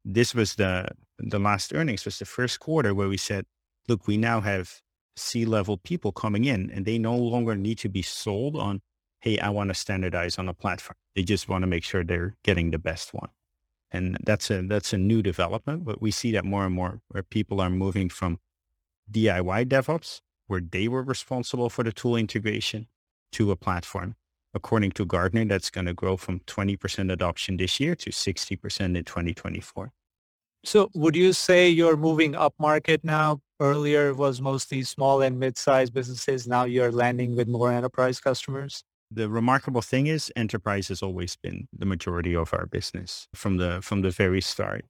this 0.06 0.36
was 0.36 0.56
the 0.56 0.89
the 1.19 1.39
last 1.39 1.74
earnings 1.74 2.06
was 2.06 2.19
the 2.19 2.25
first 2.25 2.59
quarter 2.59 2.94
where 2.94 3.07
we 3.07 3.18
said, 3.18 3.45
"Look, 3.88 4.07
we 4.07 4.18
now 4.18 4.41
have 4.41 4.81
C-level 5.15 5.77
people 5.77 6.12
coming 6.12 6.45
in, 6.45 6.71
and 6.71 6.86
they 6.86 6.97
no 6.97 7.15
longer 7.15 7.56
need 7.56 7.77
to 7.79 7.89
be 7.89 8.01
sold 8.01 8.56
on 8.56 8.81
hey, 9.24 9.39
I 9.39 9.50
want 9.51 9.69
to 9.69 9.74
standardize 9.74 10.38
on 10.38 10.50
a 10.50 10.53
platform. 10.53 10.97
They 11.15 11.24
just 11.24 11.48
want 11.48 11.63
to 11.63 11.68
make 11.68 11.83
sure 11.83 12.04
they're 12.04 12.36
getting 12.44 12.71
the 12.71 12.80
best 12.80 13.13
one. 13.13 13.30
And 13.92 14.18
that's 14.24 14.50
a 14.50 14.63
that's 14.63 14.94
a 14.94 14.98
new 14.98 15.21
development, 15.21 15.86
but 15.86 16.01
we 16.01 16.10
see 16.10 16.31
that 16.31 16.45
more 16.45 16.65
and 16.65 16.74
more 16.74 17.01
where 17.10 17.21
people 17.21 17.62
are 17.62 17.69
moving 17.69 18.10
from 18.10 18.39
DIY 19.12 19.65
DevOps, 19.65 20.21
where 20.48 20.62
they 20.62 20.88
were 20.88 21.04
responsible 21.04 21.69
for 21.69 21.83
the 21.83 21.92
tool 21.92 22.15
integration, 22.15 22.88
to 23.33 23.51
a 23.51 23.56
platform. 23.56 24.15
According 24.56 24.92
to 24.92 25.06
Gartner, 25.06 25.45
that's 25.45 25.69
going 25.69 25.88
to 25.88 25.94
grow 25.94 26.15
from 26.15 26.39
20% 26.42 27.12
adoption 27.12 27.57
this 27.57 27.80
year 27.80 27.95
to 27.95 28.12
60% 28.12 28.95
in 28.95 29.04
2024. 29.04 29.92
So 30.63 30.89
would 30.94 31.15
you 31.15 31.33
say 31.33 31.69
you're 31.69 31.98
moving 31.98 32.36
up 32.36 32.54
market 32.57 33.04
now? 33.04 33.42
Earlier 33.60 34.13
was 34.13 34.42
mostly 34.42 34.83
small 34.83 35.21
and 35.21 35.39
mid-sized 35.39 35.94
businesses. 35.94 36.48
Now 36.48 36.63
you're 36.65 36.92
landing 36.92 37.36
with 37.36 37.48
more 37.48 37.71
enterprise 37.71 38.19
customers? 38.19 38.83
The 39.13 39.30
remarkable 39.30 39.81
thing 39.81 40.07
is 40.07 40.31
enterprise 40.36 40.88
has 40.88 41.01
always 41.01 41.36
been 41.36 41.67
the 41.72 41.86
majority 41.86 42.36
of 42.36 42.53
our 42.53 42.65
business 42.65 43.27
from 43.36 43.58
the 43.58 43.82
from 43.82 44.01
the 44.01 44.12
very 44.12 44.41
start. 44.41 44.86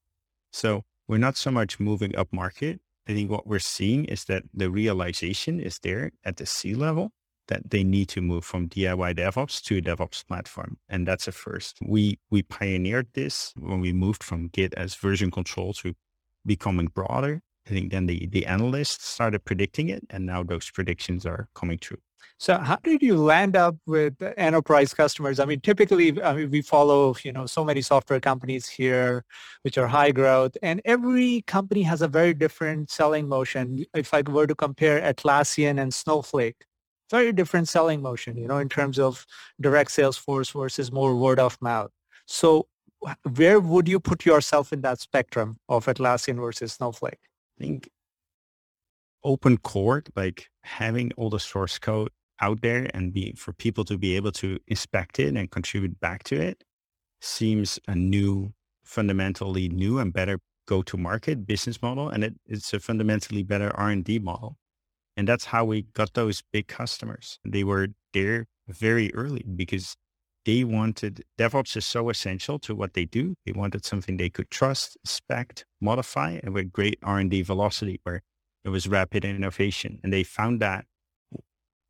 So 0.52 0.84
we're 1.08 1.18
not 1.18 1.38
so 1.38 1.52
much 1.52 1.80
moving 1.80 2.16
up 2.16 2.32
market. 2.32 2.80
I 3.08 3.14
think 3.14 3.30
what 3.30 3.46
we're 3.48 3.60
seeing 3.60 4.06
is 4.06 4.26
that 4.26 4.44
the 4.54 4.70
realization 4.70 5.60
is 5.60 5.80
there 5.80 6.12
at 6.24 6.38
the 6.38 6.46
C 6.46 6.74
level 6.74 7.12
that 7.50 7.70
they 7.72 7.84
need 7.84 8.08
to 8.10 8.22
move 8.22 8.46
from 8.46 8.70
DIY 8.70 9.18
DevOps 9.18 9.62
to 9.64 9.78
a 9.78 9.82
DevOps 9.82 10.26
platform. 10.26 10.78
And 10.88 11.06
that's 11.06 11.28
a 11.28 11.32
first. 11.32 11.78
We 11.86 12.20
we 12.32 12.44
pioneered 12.44 13.08
this 13.14 13.54
when 13.58 13.82
we 13.82 13.92
moved 13.94 14.24
from 14.24 14.48
Git 14.48 14.74
as 14.76 14.96
version 14.96 15.32
control 15.32 15.74
to 15.74 15.94
becoming 16.46 16.88
broader. 16.88 17.42
I 17.68 17.70
think 17.70 17.92
then 17.92 18.08
the, 18.08 18.28
the 18.28 18.46
analysts 18.46 19.06
started 19.08 19.46
predicting 19.46 19.90
it 19.90 20.04
and 20.10 20.26
now 20.26 20.44
those 20.44 20.70
predictions 20.70 21.26
are 21.26 21.48
coming 21.56 21.78
true. 21.78 21.98
So 22.38 22.58
how 22.58 22.78
did 22.84 23.02
you 23.02 23.16
land 23.16 23.56
up 23.56 23.76
with 23.86 24.16
enterprise 24.38 24.94
customers? 24.94 25.40
I 25.40 25.46
mean, 25.46 25.62
typically 25.62 26.22
I 26.22 26.34
mean, 26.34 26.52
we 26.52 26.62
follow, 26.62 27.16
you 27.24 27.32
know, 27.32 27.46
so 27.46 27.64
many 27.64 27.82
software 27.82 28.20
companies 28.20 28.68
here, 28.68 29.24
which 29.62 29.78
are 29.78 29.88
high 29.88 30.12
growth 30.12 30.58
and 30.62 30.82
every 30.84 31.44
company 31.44 31.84
has 31.84 32.02
a 32.02 32.08
very 32.08 32.34
different 32.34 32.90
selling 32.90 33.30
motion. 33.30 33.86
If 33.94 34.14
I 34.14 34.24
were 34.24 34.48
to 34.48 34.56
compare 34.56 35.00
Atlassian 35.02 35.82
and 35.82 35.94
Snowflake, 35.94 36.66
very 37.10 37.32
different 37.32 37.70
selling 37.70 38.02
motion, 38.02 38.36
you 38.36 38.48
know, 38.48 38.58
in 38.58 38.68
terms 38.68 39.00
of 39.00 39.26
direct 39.62 39.92
sales 39.92 40.18
force 40.18 40.50
versus 40.50 40.92
more 40.92 41.16
word 41.16 41.40
of 41.40 41.58
mouth. 41.62 41.92
So 42.26 42.68
where 43.36 43.60
would 43.60 43.88
you 43.88 44.00
put 44.00 44.26
yourself 44.26 44.74
in 44.74 44.82
that 44.82 45.00
spectrum 45.00 45.58
of 45.70 45.86
Atlassian 45.86 46.38
versus 46.38 46.74
Snowflake? 46.74 47.20
Think 47.60 47.90
open 49.24 49.58
core, 49.58 50.04
like 50.16 50.50
having 50.64 51.12
all 51.18 51.30
the 51.30 51.40
source 51.40 51.80
code 51.80 52.10
out 52.42 52.62
there 52.62 52.90
and 52.94 53.14
be 53.14 53.34
for 53.34 53.54
people 53.54 53.86
to 53.86 53.98
be 53.98 54.16
able 54.16 54.32
to 54.34 54.60
inspect 54.68 55.20
it 55.20 55.36
and 55.36 55.50
contribute 55.50 56.00
back 56.00 56.24
to 56.26 56.36
it 56.36 56.64
seems 57.22 57.80
a 57.88 57.96
new, 57.96 58.54
fundamentally 58.84 59.70
new 59.70 60.00
and 60.00 60.14
better 60.14 60.40
go-to-market 60.68 61.46
business 61.46 61.82
model, 61.82 62.10
and 62.10 62.24
it, 62.24 62.34
it's 62.46 62.74
a 62.74 62.80
fundamentally 62.80 63.44
better 63.44 63.72
R 63.76 63.90
and 63.90 64.04
D 64.04 64.20
model. 64.20 64.58
And 65.16 65.28
that's 65.28 65.46
how 65.46 65.64
we 65.66 65.84
got 65.94 66.14
those 66.14 66.42
big 66.52 66.68
customers. 66.68 67.40
They 67.46 67.64
were 67.64 67.90
there 68.14 68.48
very 68.68 69.14
early 69.14 69.46
because 69.56 69.96
they 70.46 70.64
wanted 70.64 71.24
DevOps 71.38 71.78
is 71.78 71.86
so 71.86 72.10
essential 72.10 72.60
to 72.60 72.76
what 72.76 72.94
they 72.94 73.06
do. 73.06 73.36
They 73.46 73.54
wanted 73.54 73.86
something 73.86 74.18
they 74.18 74.30
could 74.30 74.50
trust, 74.50 74.98
inspect, 75.04 75.66
modify, 75.80 76.40
and 76.44 76.54
with 76.54 76.72
great 76.72 77.00
R 77.04 77.20
and 77.20 77.32
D 77.32 77.42
velocity, 77.42 78.00
where 78.04 78.22
it 78.64 78.70
was 78.70 78.88
rapid 78.88 79.26
innovation. 79.26 80.00
And 80.04 80.12
they 80.12 80.24
found 80.24 80.60
that 80.62 80.86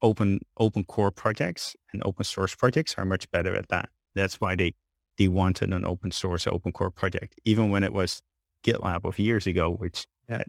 open 0.02 0.40
open 0.58 0.84
core 0.84 1.12
projects 1.12 1.76
and 1.94 2.02
open 2.06 2.26
source 2.26 2.54
projects 2.56 2.96
are 2.98 3.06
much 3.06 3.30
better 3.32 3.56
at 3.56 3.70
that. 3.70 3.90
That's 4.16 4.40
why 4.40 4.56
they 4.56 4.74
they 5.18 5.28
wanted 5.28 5.74
an 5.74 5.86
open 5.86 6.12
source 6.12 6.48
open 6.48 6.72
core 6.72 6.92
project, 6.92 7.40
even 7.46 7.70
when 7.72 7.84
it 7.84 7.94
was 7.94 8.22
GitLab 8.64 9.06
of 9.06 9.20
years 9.20 9.48
ago, 9.48 9.72
which 9.72 10.06
uh, 10.30 10.44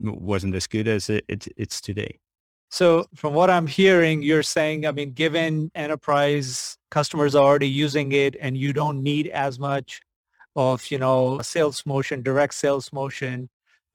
wasn't 0.00 0.54
as 0.54 0.66
good 0.66 0.88
as 0.88 1.10
it, 1.10 1.24
it, 1.28 1.46
it's 1.56 1.80
today. 1.80 2.18
So 2.70 3.06
from 3.16 3.34
what 3.34 3.50
I'm 3.50 3.66
hearing, 3.66 4.22
you're 4.22 4.44
saying, 4.44 4.86
I 4.86 4.92
mean, 4.92 5.12
given 5.12 5.70
enterprise 5.74 6.78
customers 6.90 7.34
are 7.34 7.44
already 7.44 7.68
using 7.68 8.12
it 8.12 8.36
and 8.40 8.56
you 8.56 8.72
don't 8.72 9.02
need 9.02 9.26
as 9.28 9.58
much 9.58 10.00
of, 10.54 10.88
you 10.90 10.98
know, 10.98 11.40
sales 11.42 11.84
motion, 11.84 12.22
direct 12.22 12.54
sales 12.54 12.92
motion, 12.92 13.48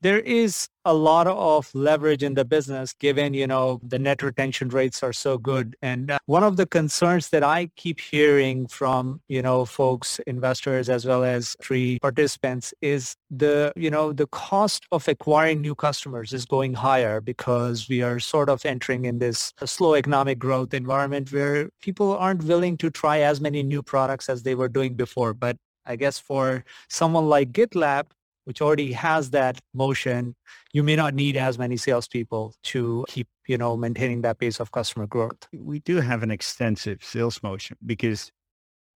there 0.05 0.19
is 0.19 0.69
a 0.85 0.93
lot 0.93 1.25
of 1.25 1.73
leverage 1.73 2.21
in 2.21 2.35
the 2.35 2.45
business 2.45 2.93
given, 2.93 3.33
you 3.33 3.47
know, 3.47 3.79
the 3.81 3.97
net 3.97 4.21
retention 4.21 4.69
rates 4.69 5.01
are 5.01 5.11
so 5.11 5.35
good. 5.35 5.75
And 5.81 6.11
uh, 6.11 6.19
one 6.27 6.43
of 6.43 6.57
the 6.57 6.67
concerns 6.67 7.29
that 7.29 7.41
I 7.41 7.71
keep 7.75 7.99
hearing 7.99 8.67
from, 8.67 9.19
you 9.27 9.41
know, 9.41 9.65
folks, 9.65 10.19
investors, 10.27 10.89
as 10.89 11.07
well 11.07 11.23
as 11.23 11.55
free 11.59 11.97
participants 11.97 12.71
is 12.83 13.15
the, 13.31 13.73
you 13.75 13.89
know, 13.89 14.13
the 14.13 14.27
cost 14.27 14.85
of 14.91 15.07
acquiring 15.07 15.61
new 15.61 15.73
customers 15.73 16.33
is 16.33 16.45
going 16.45 16.75
higher 16.75 17.19
because 17.19 17.89
we 17.89 18.03
are 18.03 18.19
sort 18.19 18.47
of 18.47 18.63
entering 18.63 19.05
in 19.05 19.17
this 19.17 19.53
slow 19.65 19.95
economic 19.95 20.37
growth 20.37 20.75
environment 20.75 21.33
where 21.33 21.71
people 21.81 22.15
aren't 22.15 22.43
willing 22.43 22.77
to 22.77 22.91
try 22.91 23.21
as 23.21 23.41
many 23.41 23.63
new 23.63 23.81
products 23.81 24.29
as 24.29 24.43
they 24.43 24.53
were 24.53 24.69
doing 24.69 24.93
before. 24.93 25.33
But 25.33 25.57
I 25.87 25.95
guess 25.95 26.19
for 26.19 26.63
someone 26.89 27.27
like 27.27 27.51
GitLab, 27.51 28.05
which 28.45 28.61
already 28.61 28.93
has 28.93 29.31
that 29.31 29.59
motion, 29.73 30.35
you 30.71 30.83
may 30.83 30.95
not 30.95 31.13
need 31.13 31.35
as 31.35 31.57
many 31.59 31.77
salespeople 31.77 32.55
to 32.63 33.05
keep, 33.07 33.27
you 33.47 33.57
know, 33.57 33.75
maintaining 33.75 34.21
that 34.21 34.39
pace 34.39 34.59
of 34.59 34.71
customer 34.71 35.07
growth. 35.07 35.47
We 35.53 35.79
do 35.79 35.99
have 35.99 36.23
an 36.23 36.31
extensive 36.31 37.03
sales 37.03 37.43
motion 37.43 37.77
because 37.85 38.31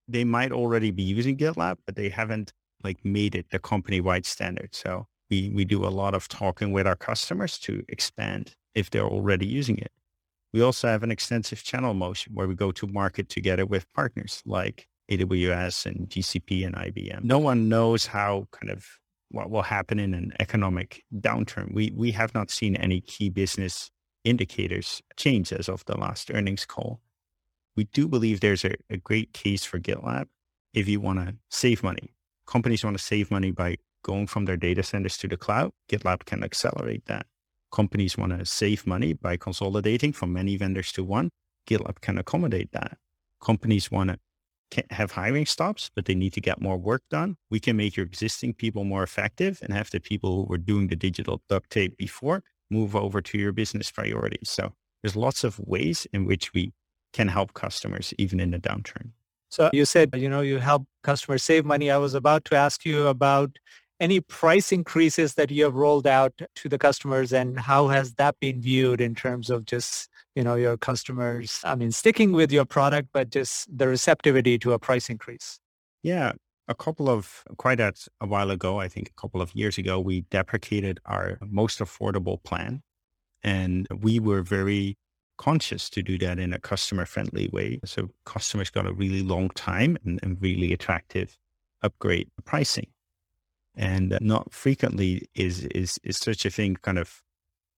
they 0.08 0.24
might 0.24 0.52
already 0.52 0.92
be 0.92 1.04
using 1.04 1.38
GitLab, 1.38 1.78
but 1.86 1.96
they 1.96 2.10
haven't 2.10 2.54
like 2.84 3.04
made 3.04 3.36
it 3.36 3.48
the 3.52 3.60
company-wide 3.60 4.26
standard. 4.26 4.74
So 4.74 5.08
we, 5.30 5.52
we 5.54 5.66
do 5.66 5.86
a 5.86 5.90
lot 5.90 6.14
of 6.14 6.28
talking 6.28 6.72
with 6.72 6.88
our 6.88 6.96
customers 6.96 7.58
to 7.60 7.84
expand 7.90 8.56
if 8.74 8.90
they're 8.90 9.04
already 9.04 9.46
using 9.46 9.78
it. 9.78 9.92
We 10.54 10.62
also 10.62 10.88
have 10.88 11.04
an 11.04 11.12
extensive 11.12 11.64
channel 11.64 11.94
motion 11.94 12.34
where 12.34 12.48
we 12.48 12.56
go 12.56 12.72
to 12.72 12.88
market 12.88 13.30
together 13.30 13.66
with 13.66 13.92
partners 13.94 14.42
like 14.46 14.88
AWS 15.12 15.86
and 15.86 16.10
GCP 16.10 16.66
and 16.66 16.76
IBM. 16.76 17.24
No 17.24 17.40
one 17.40 17.70
knows 17.70 18.08
how 18.08 18.48
kind 18.52 18.72
of 18.72 18.86
what 19.30 19.50
will 19.50 19.62
happen 19.62 20.00
in 20.00 20.14
an 20.14 20.34
economic 20.40 21.04
downturn. 21.16 21.74
We, 21.74 21.92
we 21.96 22.12
have 22.12 22.34
not 22.34 22.50
seen 22.50 22.76
any 22.76 23.02
key 23.02 23.30
business 23.30 23.92
indicators 24.24 25.02
change 25.16 25.54
as 25.54 25.70
of 25.70 25.86
the 25.86 25.98
last 25.98 26.32
earnings 26.34 26.66
call. 26.66 27.00
We 27.76 27.86
do 27.86 28.08
believe 28.08 28.40
there's 28.40 28.66
a, 28.66 28.76
a 28.90 28.98
great 28.98 29.34
case 29.34 29.64
for 29.64 29.80
GitLab 29.80 30.28
if 30.74 30.88
you 30.88 31.00
want 31.00 31.20
to 31.20 31.36
save 31.50 31.84
money. 31.84 32.14
Companies 32.46 32.84
want 32.84 32.98
to 32.98 33.04
save 33.04 33.32
money 33.32 33.52
by 33.52 33.78
going 34.04 34.28
from 34.28 34.46
their 34.46 34.58
data 34.58 34.84
centers 34.84 35.18
to 35.18 35.28
the 35.28 35.38
cloud. 35.38 35.72
GitLab 35.90 36.26
can 36.26 36.44
accelerate 36.44 37.06
that. 37.06 37.26
Companies 37.72 38.18
want 38.18 38.38
to 38.38 38.46
save 38.46 38.88
money 38.88 39.14
by 39.14 39.38
consolidating 39.38 40.12
from 40.12 40.34
many 40.34 40.58
vendors 40.58 40.92
to 40.94 41.04
one. 41.04 41.30
GitLab 41.68 42.02
can 42.02 42.18
accommodate 42.18 42.72
that. 42.72 42.98
Companies 43.42 43.92
want 43.92 44.10
to 44.10 44.20
have 44.92 45.12
hiring 45.12 45.46
stops, 45.46 45.90
but 45.96 46.06
they 46.06 46.16
need 46.16 46.34
to 46.34 46.42
get 46.42 46.62
more 46.62 46.78
work 46.78 47.04
done. 47.10 47.38
We 47.50 47.60
can 47.60 47.78
make 47.78 47.96
your 47.96 48.06
existing 48.06 48.54
people 48.54 48.84
more 48.84 49.04
effective 49.04 49.60
and 49.62 49.74
have 49.74 49.90
the 49.90 50.00
people 50.00 50.36
who 50.36 50.44
were 50.44 50.58
doing 50.58 50.88
the 50.88 50.96
digital 50.96 51.42
duct 51.50 51.70
tape 51.70 51.98
before 51.98 52.44
move 52.70 52.96
over 52.96 53.22
to 53.22 53.38
your 53.38 53.52
business 53.52 53.92
priorities. 53.92 54.50
So 54.50 54.74
there's 55.02 55.16
lots 55.16 55.44
of 55.44 55.60
ways 55.60 56.06
in 56.14 56.26
which 56.26 56.54
we 56.54 56.74
can 57.14 57.28
help 57.28 57.54
customers 57.54 58.14
even 58.18 58.40
in 58.40 58.54
a 58.54 58.60
downturn. 58.60 59.12
So 59.50 59.72
you 59.74 59.86
said, 59.86 60.14
you 60.16 60.30
know, 60.30 60.42
you 60.42 60.60
help 60.60 60.86
customers 61.02 61.44
save 61.44 61.66
money. 61.66 61.90
I 61.90 61.98
was 61.98 62.14
about 62.14 62.46
to 62.46 62.56
ask 62.56 62.86
you 62.86 63.08
about 63.08 63.58
any 64.00 64.22
price 64.22 64.72
increases 64.72 65.36
that 65.36 65.52
you 65.52 65.64
have 65.66 65.76
rolled 65.76 66.08
out 66.08 66.34
to 66.56 66.70
the 66.70 66.78
customers 66.78 67.34
and 67.34 67.60
how 67.60 67.90
has 67.90 68.14
that 68.14 68.40
been 68.40 68.62
viewed 68.62 69.02
in 69.02 69.14
terms 69.16 69.50
of 69.50 69.66
just 69.66 70.10
you 70.40 70.44
know, 70.46 70.56
your 70.56 70.78
customers, 70.78 71.60
I 71.66 71.76
mean, 71.76 71.92
sticking 71.92 72.32
with 72.32 72.50
your 72.50 72.64
product, 72.64 73.10
but 73.12 73.30
just 73.30 73.68
the 73.78 73.90
receptivity 73.90 74.58
to 74.60 74.72
a 74.72 74.80
price 74.80 75.10
increase? 75.10 75.60
Yeah, 76.02 76.32
a 76.70 76.76
couple 76.76 77.10
of 77.10 77.44
quite 77.58 77.82
a, 77.82 77.94
a 78.22 78.26
while 78.26 78.50
ago, 78.50 78.80
I 78.80 78.88
think 78.88 79.10
a 79.10 79.22
couple 79.22 79.42
of 79.42 79.54
years 79.54 79.78
ago, 79.78 80.00
we 80.00 80.22
deprecated 80.22 81.02
our 81.06 81.38
most 81.42 81.80
affordable 81.80 82.42
plan. 82.42 82.84
And 83.44 83.86
we 84.00 84.20
were 84.20 84.42
very 84.42 84.98
conscious 85.38 85.90
to 85.90 86.02
do 86.02 86.18
that 86.20 86.40
in 86.40 86.54
a 86.54 86.60
customer 86.60 87.06
friendly 87.06 87.50
way. 87.52 87.82
So 87.84 88.10
customers 88.26 88.70
got 88.70 88.86
a 88.86 88.94
really 88.94 89.24
long 89.24 89.50
time 89.50 89.98
and, 90.06 90.22
and 90.24 90.38
really 90.42 90.72
attractive 90.72 91.38
upgrade 91.82 92.30
pricing. 92.46 92.88
And 93.80 94.12
uh, 94.12 94.20
not 94.22 94.54
frequently 94.54 95.30
is, 95.36 95.64
is, 95.68 95.98
is 96.04 96.18
such 96.18 96.46
a 96.46 96.50
thing 96.50 96.76
kind 96.82 97.00
of 97.00 97.24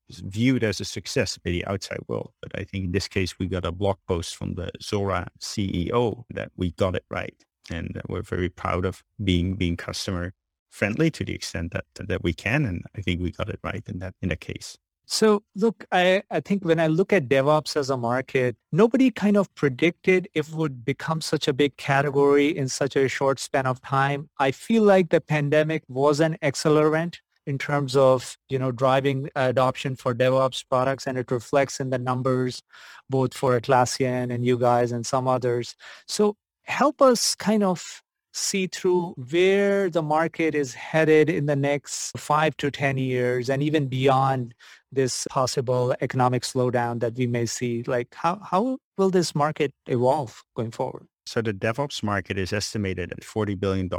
viewed 0.10 0.64
as 0.64 0.82
a 0.82 0.86
success 0.86 1.38
by 1.38 1.52
the 1.52 1.66
outside 1.68 2.00
world. 2.08 2.34
But 2.42 2.60
I 2.60 2.64
think 2.64 2.86
in 2.86 2.92
this 2.92 3.08
case, 3.08 3.38
we 3.38 3.46
got 3.46 3.66
a 3.66 3.72
blog 3.72 3.98
post 4.08 4.36
from 4.36 4.56
the 4.56 4.72
Zuora 4.82 5.28
CEO 5.40 6.24
that 6.32 6.52
we 6.58 6.72
got 6.72 6.96
it 6.96 7.06
right. 7.10 7.36
And 7.70 8.02
we're 8.10 8.24
very 8.24 8.50
proud 8.50 8.84
of 8.84 9.04
being, 9.24 9.56
being 9.56 9.78
customer 9.78 10.34
friendly 10.72 11.12
to 11.12 11.24
the 11.24 11.36
extent 11.36 11.72
that, 11.74 11.86
that 11.96 12.24
we 12.24 12.34
can. 12.34 12.66
And 12.66 12.84
I 12.98 13.02
think 13.02 13.22
we 13.22 13.32
got 13.32 13.50
it 13.50 13.60
right 13.64 13.84
in 13.88 14.00
that, 14.00 14.16
in 14.24 14.30
that 14.30 14.42
case. 14.42 14.78
So 15.12 15.44
look, 15.58 15.86
I, 15.92 16.24
I 16.32 16.40
think 16.40 16.64
when 16.64 16.80
I 16.80 16.88
look 16.88 17.12
at 17.12 17.28
DevOps 17.28 17.76
as 17.76 17.90
a 17.90 17.98
market, 17.98 18.56
nobody 18.72 19.12
kind 19.12 19.36
of 19.36 19.54
predicted 19.56 20.30
it 20.34 20.50
would 20.54 20.86
become 20.86 21.20
such 21.20 21.50
a 21.50 21.54
big 21.54 21.76
category 21.76 22.56
in 22.56 22.70
such 22.70 22.96
a 22.96 23.10
short 23.10 23.38
span 23.38 23.66
of 23.66 23.82
time. 23.82 24.30
I 24.40 24.52
feel 24.52 24.84
like 24.84 25.10
the 25.10 25.20
pandemic 25.20 25.84
was 25.90 26.22
an 26.22 26.38
accelerant 26.42 27.18
in 27.46 27.58
terms 27.58 27.98
of 27.98 28.38
you 28.48 28.58
know 28.58 28.72
driving 28.72 29.30
adoption 29.36 29.98
for 29.98 30.16
DevOps 30.16 30.64
products, 30.70 31.06
and 31.06 31.18
it 31.18 31.30
reflects 31.30 31.82
in 31.82 31.90
the 31.90 32.00
numbers 32.00 32.64
both 33.10 33.34
for 33.34 33.60
Atlassian 33.60 34.34
and 34.34 34.46
you 34.46 34.58
guys 34.58 34.94
and 34.94 35.06
some 35.06 35.28
others. 35.28 35.76
So 36.08 36.38
help 36.64 37.02
us 37.02 37.36
kind 37.36 37.64
of 37.64 38.02
see 38.34 38.68
through 38.68 39.14
where 39.30 39.90
the 39.90 40.02
market 40.02 40.56
is 40.56 40.74
headed 40.74 41.30
in 41.30 41.46
the 41.46 41.56
next 41.56 42.18
five 42.18 42.56
to 42.58 42.72
10 42.72 42.98
years 42.98 43.50
and 43.50 43.62
even 43.62 43.88
beyond 43.88 44.54
this 44.92 45.28
possible 45.30 45.96
economic 46.02 46.44
slowdown 46.44 47.00
that 47.00 47.16
we 47.16 47.28
may 47.28 47.46
see. 47.46 47.84
Like 47.84 48.14
how, 48.16 48.40
how 48.44 48.78
will 48.98 49.10
this 49.10 49.36
market 49.36 49.74
evolve 49.88 50.44
going 50.56 50.72
forward? 50.72 51.08
So 51.26 51.42
the 51.42 51.54
DevOps 51.54 52.04
market 52.04 52.38
is 52.38 52.52
estimated 52.54 53.12
at 53.12 53.22
$40 53.22 53.60
billion 53.60 53.90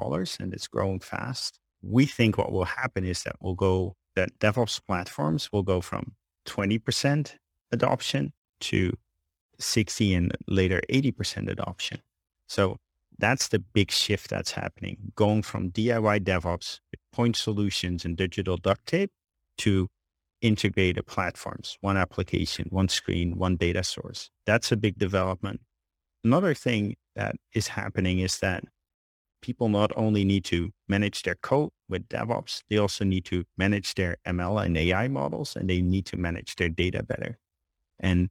and 0.40 0.54
it's 0.54 0.66
growing 0.66 1.00
fast 1.00 1.58
we 1.82 2.06
think 2.06 2.38
what 2.38 2.52
will 2.52 2.64
happen 2.64 3.04
is 3.04 3.22
that 3.24 3.36
we'll 3.40 3.54
go, 3.54 3.96
that 4.14 4.38
DevOps 4.38 4.80
platforms 4.86 5.50
will 5.52 5.64
go 5.64 5.80
from 5.80 6.14
20% 6.46 7.34
adoption 7.72 8.32
to 8.60 8.92
60 9.58 10.14
and 10.14 10.36
later 10.46 10.80
80% 10.88 11.50
adoption. 11.50 12.00
So 12.48 12.78
that's 13.22 13.48
the 13.48 13.60
big 13.60 13.92
shift 13.92 14.28
that's 14.30 14.50
happening, 14.50 15.12
going 15.14 15.42
from 15.42 15.70
DIY 15.70 16.24
DevOps 16.24 16.80
point 17.12 17.36
solutions 17.36 18.04
and 18.04 18.16
digital 18.16 18.56
duct 18.56 18.84
tape 18.84 19.12
to 19.58 19.88
integrated 20.40 21.06
platforms, 21.06 21.78
one 21.82 21.96
application, 21.96 22.66
one 22.70 22.88
screen, 22.88 23.38
one 23.38 23.54
data 23.54 23.84
source. 23.84 24.28
That's 24.44 24.72
a 24.72 24.76
big 24.76 24.98
development. 24.98 25.60
Another 26.24 26.52
thing 26.52 26.96
that 27.14 27.36
is 27.54 27.68
happening 27.68 28.18
is 28.18 28.40
that 28.40 28.64
people 29.40 29.68
not 29.68 29.92
only 29.94 30.24
need 30.24 30.44
to 30.46 30.72
manage 30.88 31.22
their 31.22 31.36
code 31.36 31.70
with 31.88 32.08
DevOps, 32.08 32.64
they 32.70 32.78
also 32.78 33.04
need 33.04 33.24
to 33.26 33.44
manage 33.56 33.94
their 33.94 34.16
ML 34.26 34.64
and 34.66 34.76
AI 34.76 35.06
models 35.06 35.54
and 35.54 35.70
they 35.70 35.80
need 35.80 36.06
to 36.06 36.16
manage 36.16 36.56
their 36.56 36.68
data 36.68 37.04
better. 37.04 37.38
And 38.00 38.30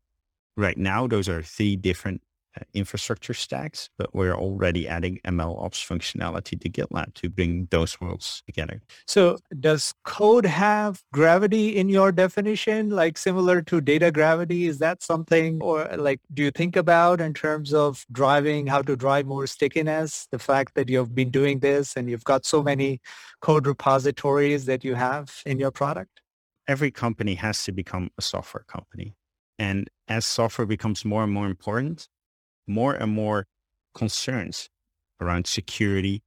right 0.58 0.78
now, 0.78 1.08
those 1.08 1.30
are 1.30 1.42
three 1.42 1.78
different 1.78 2.22
Uh, 2.60 2.66
infrastructure 2.74 3.34
stacks, 3.34 3.90
but 3.98 4.14
we're 4.14 4.36
already 4.36 4.86
adding 4.86 5.22
ML 5.26 5.64
ops 5.64 5.82
functionality 5.82 6.60
to 6.60 6.70
GitLab 6.70 7.14
to 7.14 7.30
bring 7.30 7.70
those 7.72 8.02
worlds 8.02 8.44
together. 8.46 8.82
So 9.08 9.38
does 9.62 9.94
code 10.04 10.46
have 10.46 11.02
gravity 11.14 11.78
in 11.78 11.88
your 11.88 12.12
definition, 12.12 12.90
like 12.90 13.18
similar 13.18 13.62
to 13.62 13.80
data 13.80 14.12
gravity? 14.12 14.68
Is 14.68 14.80
that 14.80 15.02
something 15.02 15.62
or 15.62 15.88
like 15.96 16.20
do 16.34 16.44
you 16.44 16.52
think 16.52 16.76
about 16.76 17.22
in 17.22 17.34
terms 17.34 17.74
of 17.74 18.06
driving, 18.12 18.68
how 18.68 18.82
to 18.82 18.98
drive 18.98 19.28
more 19.28 19.48
stickiness? 19.48 20.28
The 20.30 20.40
fact 20.40 20.76
that 20.76 20.90
you've 20.90 21.16
been 21.16 21.30
doing 21.30 21.60
this 21.60 21.96
and 21.96 22.10
you've 22.10 22.26
got 22.26 22.46
so 22.46 22.62
many 22.62 23.00
code 23.40 23.66
repositories 23.66 24.66
that 24.66 24.84
you 24.84 24.96
have 24.96 25.42
in 25.46 25.58
your 25.58 25.72
product? 25.72 26.20
Every 26.68 26.92
company 26.92 27.36
has 27.36 27.64
to 27.64 27.72
become 27.72 28.10
a 28.18 28.22
software 28.22 28.66
company. 28.68 29.16
And 29.58 29.90
as 30.10 30.26
software 30.26 30.66
becomes 30.66 31.06
more 31.06 31.24
and 31.24 31.32
more 31.32 31.46
important, 31.46 32.10
more 32.72 32.94
and 32.94 33.12
more 33.12 33.46
concerns 33.94 34.70
around 35.20 35.48
security, 35.48 36.24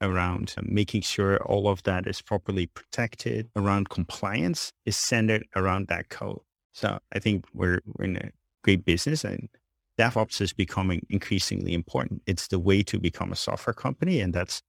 around 0.00 0.54
uh, 0.56 0.62
making 0.64 1.02
sure 1.02 1.38
all 1.44 1.68
of 1.68 1.82
that 1.84 2.06
is 2.06 2.22
properly 2.22 2.66
protected, 2.66 3.48
around 3.56 3.88
compliance 3.88 4.72
is 4.84 4.96
centered 4.96 5.44
around 5.56 5.88
that 5.88 6.08
code. 6.08 6.40
So 6.72 6.98
I 7.12 7.18
think 7.18 7.46
we're, 7.54 7.80
we're 7.86 8.04
in 8.04 8.16
a 8.16 8.30
great 8.62 8.84
business 8.84 9.24
and 9.24 9.48
DevOps 9.98 10.40
is 10.40 10.52
becoming 10.52 11.04
increasingly 11.10 11.74
important. 11.74 12.22
It's 12.26 12.46
the 12.48 12.58
way 12.58 12.82
to 12.84 12.98
become 12.98 13.32
a 13.32 13.36
software 13.36 13.74
company. 13.74 14.20
And 14.20 14.32
that's 14.32 14.62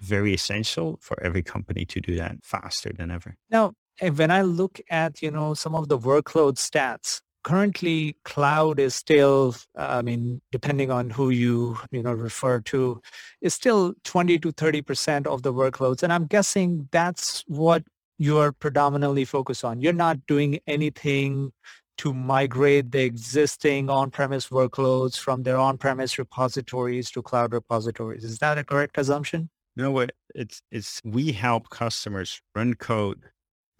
very 0.00 0.32
essential 0.32 0.98
for 1.02 1.22
every 1.22 1.42
company 1.42 1.84
to 1.84 2.00
do 2.00 2.16
that 2.16 2.36
faster 2.42 2.92
than 2.96 3.10
ever. 3.10 3.36
Now, 3.50 3.72
when 4.00 4.30
I 4.30 4.42
look 4.42 4.80
at, 4.90 5.22
you 5.22 5.30
know, 5.30 5.54
some 5.54 5.74
of 5.74 5.88
the 5.88 5.98
workload 5.98 6.54
stats, 6.56 7.20
currently 7.44 8.16
cloud 8.24 8.80
is 8.80 8.94
still, 8.94 9.54
I 9.76 10.02
mean, 10.02 10.40
depending 10.50 10.90
on 10.90 11.10
who 11.10 11.30
you, 11.30 11.78
you 11.92 12.02
know, 12.02 12.12
refer 12.12 12.60
to, 12.60 13.00
is 13.40 13.54
still 13.54 13.94
20 14.04 14.38
to 14.40 14.52
30% 14.52 15.26
of 15.26 15.42
the 15.42 15.52
workloads. 15.52 16.02
And 16.02 16.12
I'm 16.12 16.26
guessing 16.26 16.88
that's 16.90 17.44
what 17.46 17.84
you're 18.18 18.52
predominantly 18.52 19.24
focused 19.24 19.64
on. 19.64 19.80
You're 19.80 19.92
not 19.92 20.26
doing 20.26 20.58
anything 20.66 21.52
to 21.98 22.12
migrate 22.12 22.90
the 22.90 23.02
existing 23.02 23.88
on-premise 23.88 24.48
workloads 24.48 25.16
from 25.16 25.44
their 25.44 25.58
on-premise 25.58 26.18
repositories 26.18 27.10
to 27.12 27.22
cloud 27.22 27.52
repositories. 27.52 28.24
Is 28.24 28.38
that 28.38 28.58
a 28.58 28.64
correct 28.64 28.98
assumption? 28.98 29.50
no 29.76 29.90
what? 29.90 30.12
It's 30.34 30.62
it's 30.70 31.00
we 31.04 31.32
help 31.32 31.70
customers 31.70 32.40
run 32.54 32.74
code 32.74 33.30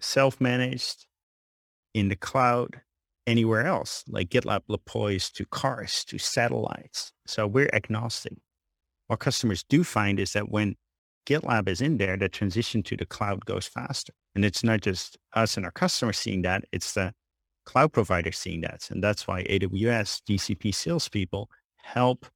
self-managed 0.00 1.06
in 1.94 2.09
the 2.09 2.16
cloud 2.16 2.80
anywhere 3.26 3.66
else, 3.66 4.04
like 4.09 4.31
GitLab 4.31 4.62
deploys 4.69 5.31
to 5.31 5.45
cars, 5.47 6.04
to 6.07 6.19
satellites. 6.19 7.12
So 7.26 7.47
we're 7.47 7.71
agnostic. 7.73 8.35
What 9.07 9.21
customers 9.21 9.64
do 9.69 9.85
find 9.85 10.19
is 10.19 10.33
that 10.33 10.50
when 10.50 10.76
GitLab 11.26 11.69
is 11.69 11.81
in 11.81 11.97
there, 11.97 12.16
the 12.16 12.28
transition 12.28 12.83
to 12.85 12.97
the 12.97 13.07
cloud 13.07 13.45
goes 13.45 13.66
faster. 13.66 14.12
And 14.35 14.45
it's 14.45 14.64
not 14.64 14.83
just 14.83 15.16
us 15.35 15.57
and 15.57 15.64
our 15.64 15.73
customers 15.73 16.19
seeing 16.19 16.43
that, 16.43 16.64
it's 16.73 16.93
the 16.93 17.12
cloud 17.64 17.93
providers 17.93 18.38
seeing 18.38 18.61
that. 18.62 18.88
And 18.90 19.02
that's 19.02 19.26
why 19.26 19.45
AWS, 19.45 20.23
GCP 20.28 20.75
salespeople 20.75 21.49
help 21.76 22.26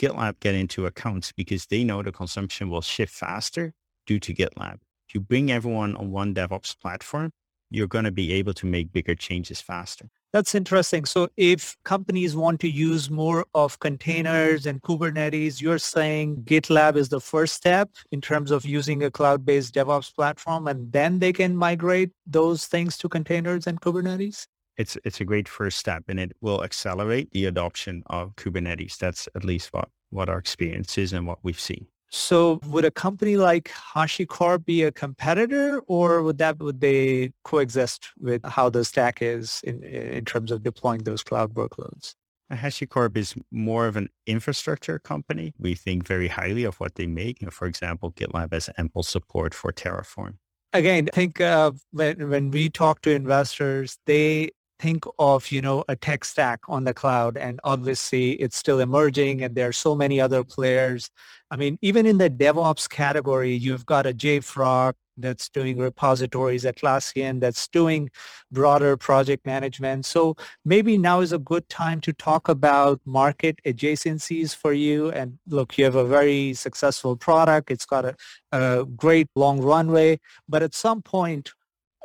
GitLab 0.00 0.38
get 0.40 0.54
into 0.54 0.86
accounts 0.86 1.32
because 1.32 1.66
they 1.66 1.82
know 1.82 2.02
the 2.02 2.12
consumption 2.12 2.70
will 2.70 2.82
shift 2.82 3.14
faster 3.14 3.72
due 4.06 4.20
to 4.20 4.34
GitLab. 4.34 4.78
If 5.08 5.14
you 5.14 5.20
bring 5.20 5.50
everyone 5.50 5.96
on 5.96 6.10
one 6.10 6.34
DevOps 6.34 6.78
platform, 6.78 7.30
you're 7.70 7.86
going 7.86 8.04
to 8.04 8.12
be 8.12 8.32
able 8.32 8.54
to 8.54 8.66
make 8.66 8.92
bigger 8.92 9.14
changes 9.14 9.60
faster. 9.60 10.08
That's 10.36 10.54
interesting. 10.54 11.06
So 11.06 11.30
if 11.38 11.78
companies 11.86 12.36
want 12.36 12.60
to 12.60 12.68
use 12.68 13.08
more 13.08 13.46
of 13.54 13.78
containers 13.78 14.66
and 14.66 14.82
Kubernetes, 14.82 15.62
you're 15.62 15.78
saying 15.78 16.42
GitLab 16.44 16.96
is 16.96 17.08
the 17.08 17.22
first 17.22 17.54
step 17.54 17.88
in 18.12 18.20
terms 18.20 18.50
of 18.50 18.66
using 18.66 19.02
a 19.02 19.10
cloud-based 19.10 19.74
DevOps 19.74 20.14
platform, 20.14 20.68
and 20.68 20.92
then 20.92 21.20
they 21.20 21.32
can 21.32 21.56
migrate 21.56 22.10
those 22.26 22.66
things 22.66 22.98
to 22.98 23.08
containers 23.08 23.66
and 23.66 23.80
Kubernetes? 23.80 24.46
It's, 24.76 24.98
it's 25.06 25.22
a 25.22 25.24
great 25.24 25.48
first 25.48 25.78
step 25.78 26.04
and 26.06 26.20
it 26.20 26.32
will 26.42 26.62
accelerate 26.62 27.30
the 27.30 27.46
adoption 27.46 28.02
of 28.08 28.36
Kubernetes. 28.36 28.98
That's 28.98 29.30
at 29.34 29.42
least 29.42 29.72
what, 29.72 29.88
what 30.10 30.28
our 30.28 30.36
experience 30.36 30.98
is 30.98 31.14
and 31.14 31.26
what 31.26 31.38
we've 31.44 31.58
seen. 31.58 31.86
So 32.10 32.60
would 32.66 32.84
a 32.84 32.90
company 32.90 33.36
like 33.36 33.70
HashiCorp 33.94 34.64
be 34.64 34.84
a 34.84 34.92
competitor 34.92 35.80
or 35.86 36.22
would 36.22 36.38
that 36.38 36.58
would 36.58 36.80
they 36.80 37.32
coexist 37.44 38.10
with 38.18 38.44
how 38.44 38.70
the 38.70 38.84
stack 38.84 39.22
is 39.22 39.60
in, 39.64 39.82
in 39.82 40.24
terms 40.24 40.50
of 40.50 40.62
deploying 40.62 41.02
those 41.02 41.22
cloud 41.22 41.54
workloads? 41.54 42.14
HashiCorp 42.52 43.16
is 43.16 43.34
more 43.50 43.86
of 43.86 43.96
an 43.96 44.08
infrastructure 44.26 44.98
company. 44.98 45.52
We 45.58 45.74
think 45.74 46.06
very 46.06 46.28
highly 46.28 46.62
of 46.64 46.78
what 46.78 46.94
they 46.94 47.06
make. 47.06 47.40
You 47.40 47.46
know, 47.46 47.50
for 47.50 47.66
example, 47.66 48.12
GitLab 48.12 48.52
has 48.52 48.70
ample 48.78 49.02
support 49.02 49.52
for 49.52 49.72
Terraform. 49.72 50.34
Again, 50.72 51.08
I 51.12 51.16
think 51.16 51.40
uh, 51.40 51.72
when, 51.90 52.28
when 52.28 52.50
we 52.50 52.68
talk 52.68 53.00
to 53.02 53.10
investors, 53.10 53.98
they 54.06 54.50
think 54.78 55.04
of, 55.18 55.50
you 55.50 55.62
know, 55.62 55.84
a 55.88 55.96
tech 55.96 56.24
stack 56.24 56.60
on 56.68 56.84
the 56.84 56.94
cloud 56.94 57.36
and 57.36 57.60
obviously 57.64 58.32
it's 58.32 58.56
still 58.56 58.80
emerging 58.80 59.42
and 59.42 59.54
there 59.54 59.68
are 59.68 59.72
so 59.72 59.94
many 59.94 60.20
other 60.20 60.44
players. 60.44 61.10
I 61.50 61.56
mean, 61.56 61.78
even 61.82 62.06
in 62.06 62.18
the 62.18 62.30
DevOps 62.30 62.88
category, 62.88 63.54
you've 63.54 63.86
got 63.86 64.06
a 64.06 64.12
JFrog 64.12 64.94
that's 65.16 65.48
doing 65.48 65.78
repositories, 65.78 66.64
Atlassian 66.64 67.40
that's 67.40 67.68
doing 67.68 68.10
broader 68.52 68.96
project 68.96 69.46
management. 69.46 70.04
So 70.04 70.36
maybe 70.64 70.98
now 70.98 71.20
is 71.20 71.32
a 71.32 71.38
good 71.38 71.68
time 71.68 72.00
to 72.02 72.12
talk 72.12 72.48
about 72.48 73.00
market 73.04 73.58
adjacencies 73.66 74.54
for 74.54 74.72
you. 74.72 75.10
And 75.10 75.38
look, 75.48 75.78
you 75.78 75.84
have 75.84 75.94
a 75.96 76.04
very 76.04 76.54
successful 76.54 77.16
product. 77.16 77.70
It's 77.70 77.86
got 77.86 78.04
a, 78.04 78.16
a 78.52 78.84
great 78.84 79.28
long 79.34 79.60
runway, 79.60 80.20
but 80.48 80.62
at 80.62 80.74
some 80.74 81.02
point, 81.02 81.52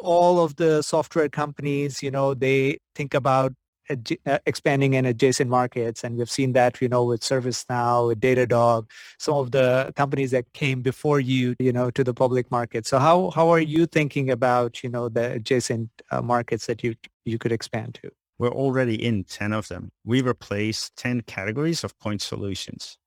all 0.01 0.43
of 0.43 0.55
the 0.57 0.81
software 0.81 1.29
companies, 1.29 2.03
you 2.03 2.11
know, 2.11 2.33
they 2.33 2.79
think 2.95 3.13
about 3.13 3.53
ad- 3.89 4.17
uh, 4.25 4.39
expanding 4.45 4.93
in 4.93 5.05
adjacent 5.05 5.49
markets. 5.49 6.03
And 6.03 6.17
we've 6.17 6.29
seen 6.29 6.53
that, 6.53 6.81
you 6.81 6.89
know, 6.89 7.03
with 7.05 7.21
ServiceNow, 7.21 8.07
with 8.07 8.19
Datadog, 8.19 8.89
some 9.19 9.35
of 9.35 9.51
the 9.51 9.93
companies 9.95 10.31
that 10.31 10.51
came 10.53 10.81
before 10.81 11.19
you, 11.19 11.55
you 11.59 11.71
know, 11.71 11.91
to 11.91 12.03
the 12.03 12.13
public 12.13 12.49
market. 12.51 12.85
So 12.85 12.99
how, 12.99 13.29
how 13.31 13.49
are 13.49 13.59
you 13.59 13.85
thinking 13.85 14.29
about, 14.29 14.83
you 14.83 14.89
know, 14.89 15.09
the 15.09 15.33
adjacent 15.33 15.89
uh, 16.11 16.21
markets 16.21 16.65
that 16.65 16.83
you, 16.83 16.95
you 17.25 17.37
could 17.37 17.51
expand 17.51 17.99
to? 18.01 18.11
We're 18.37 18.49
already 18.49 18.95
in 18.95 19.23
10 19.25 19.53
of 19.53 19.67
them. 19.67 19.91
We 20.03 20.21
replace 20.21 20.91
10 20.97 21.21
categories 21.21 21.83
of 21.83 21.97
point 21.99 22.21
solutions. 22.21 22.97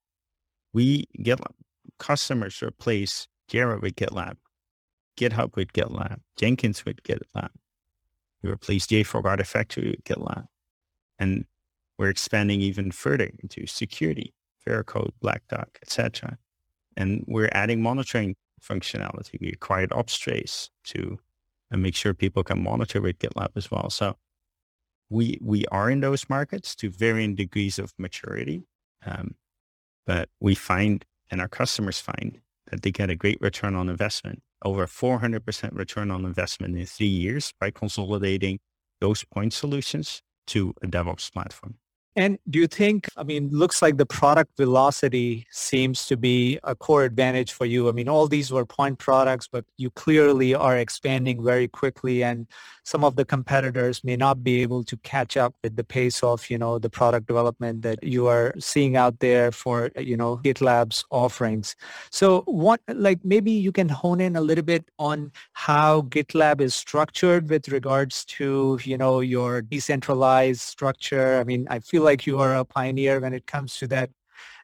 We 0.72 1.06
get 1.22 1.40
customers 1.98 2.62
replace 2.62 3.26
Jira 3.50 3.80
with 3.80 3.96
GitLab. 3.96 4.36
GitHub 5.16 5.56
with 5.56 5.72
GitLab, 5.72 6.20
Jenkins 6.36 6.84
with 6.84 7.02
GitLab. 7.02 7.50
We 8.42 8.50
replaced 8.50 8.90
JFrog 8.90 9.22
Artifactory 9.24 9.92
with 9.92 10.04
GitLab. 10.04 10.46
And 11.18 11.46
we're 11.98 12.10
expanding 12.10 12.60
even 12.60 12.90
further 12.90 13.30
into 13.42 13.66
security, 13.66 14.34
Veracode, 14.66 15.12
Black 15.20 15.42
Duck, 15.48 15.78
etc. 15.82 16.38
And 16.96 17.24
we're 17.26 17.50
adding 17.52 17.82
monitoring 17.82 18.36
functionality. 18.62 19.40
We 19.40 19.48
acquired 19.48 19.90
Opstrace 19.90 20.70
to 20.84 21.18
uh, 21.72 21.76
make 21.76 21.94
sure 21.94 22.14
people 22.14 22.42
can 22.42 22.62
monitor 22.62 23.00
with 23.00 23.18
GitLab 23.18 23.50
as 23.56 23.70
well. 23.70 23.90
So 23.90 24.16
we 25.10 25.38
we 25.40 25.66
are 25.66 25.90
in 25.90 26.00
those 26.00 26.28
markets 26.28 26.74
to 26.76 26.90
varying 26.90 27.34
degrees 27.34 27.78
of 27.78 27.92
maturity, 27.98 28.64
um, 29.04 29.34
but 30.06 30.28
we 30.40 30.54
find 30.54 31.04
and 31.30 31.40
our 31.40 31.48
customers 31.48 32.00
find 32.00 32.40
that 32.70 32.82
they 32.82 32.90
get 32.90 33.10
a 33.10 33.16
great 33.16 33.40
return 33.40 33.74
on 33.74 33.88
investment 33.88 34.42
over 34.64 34.86
400% 34.86 35.70
return 35.72 36.10
on 36.10 36.24
investment 36.24 36.76
in 36.76 36.86
three 36.86 37.06
years 37.06 37.52
by 37.60 37.70
consolidating 37.70 38.58
those 39.00 39.24
point 39.24 39.52
solutions 39.52 40.22
to 40.48 40.74
a 40.82 40.86
DevOps 40.86 41.32
platform. 41.32 41.76
And 42.16 42.38
do 42.48 42.60
you 42.60 42.66
think, 42.66 43.08
I 43.16 43.24
mean, 43.24 43.50
looks 43.50 43.82
like 43.82 43.96
the 43.96 44.06
product 44.06 44.56
velocity 44.56 45.46
seems 45.50 46.06
to 46.06 46.16
be 46.16 46.60
a 46.62 46.74
core 46.74 47.04
advantage 47.04 47.52
for 47.52 47.66
you. 47.66 47.88
I 47.88 47.92
mean, 47.92 48.08
all 48.08 48.28
these 48.28 48.52
were 48.52 48.64
point 48.64 48.98
products, 48.98 49.48
but 49.48 49.64
you 49.76 49.90
clearly 49.90 50.54
are 50.54 50.78
expanding 50.78 51.42
very 51.42 51.66
quickly 51.66 52.22
and 52.22 52.46
some 52.84 53.02
of 53.02 53.16
the 53.16 53.24
competitors 53.24 54.04
may 54.04 54.14
not 54.14 54.44
be 54.44 54.62
able 54.62 54.84
to 54.84 54.96
catch 54.98 55.36
up 55.36 55.54
with 55.62 55.74
the 55.74 55.82
pace 55.82 56.22
of, 56.22 56.48
you 56.50 56.58
know, 56.58 56.78
the 56.78 56.90
product 56.90 57.26
development 57.26 57.82
that 57.82 58.02
you 58.02 58.26
are 58.26 58.54
seeing 58.58 58.94
out 58.94 59.18
there 59.20 59.50
for, 59.50 59.90
you 59.96 60.16
know, 60.16 60.36
GitLab's 60.44 61.04
offerings. 61.10 61.74
So 62.10 62.42
what, 62.42 62.80
like 62.88 63.24
maybe 63.24 63.50
you 63.50 63.72
can 63.72 63.88
hone 63.88 64.20
in 64.20 64.36
a 64.36 64.40
little 64.40 64.64
bit 64.64 64.84
on 64.98 65.32
how 65.54 66.02
GitLab 66.02 66.60
is 66.60 66.74
structured 66.74 67.48
with 67.48 67.68
regards 67.68 68.24
to, 68.26 68.78
you 68.84 68.98
know, 68.98 69.20
your 69.20 69.62
decentralized 69.62 70.60
structure. 70.60 71.40
I 71.40 71.44
mean, 71.44 71.66
I 71.70 71.78
feel 71.78 72.03
like 72.04 72.26
you 72.26 72.38
are 72.38 72.54
a 72.54 72.64
pioneer 72.64 73.20
when 73.20 73.34
it 73.34 73.46
comes 73.46 73.76
to 73.78 73.88
that 73.88 74.10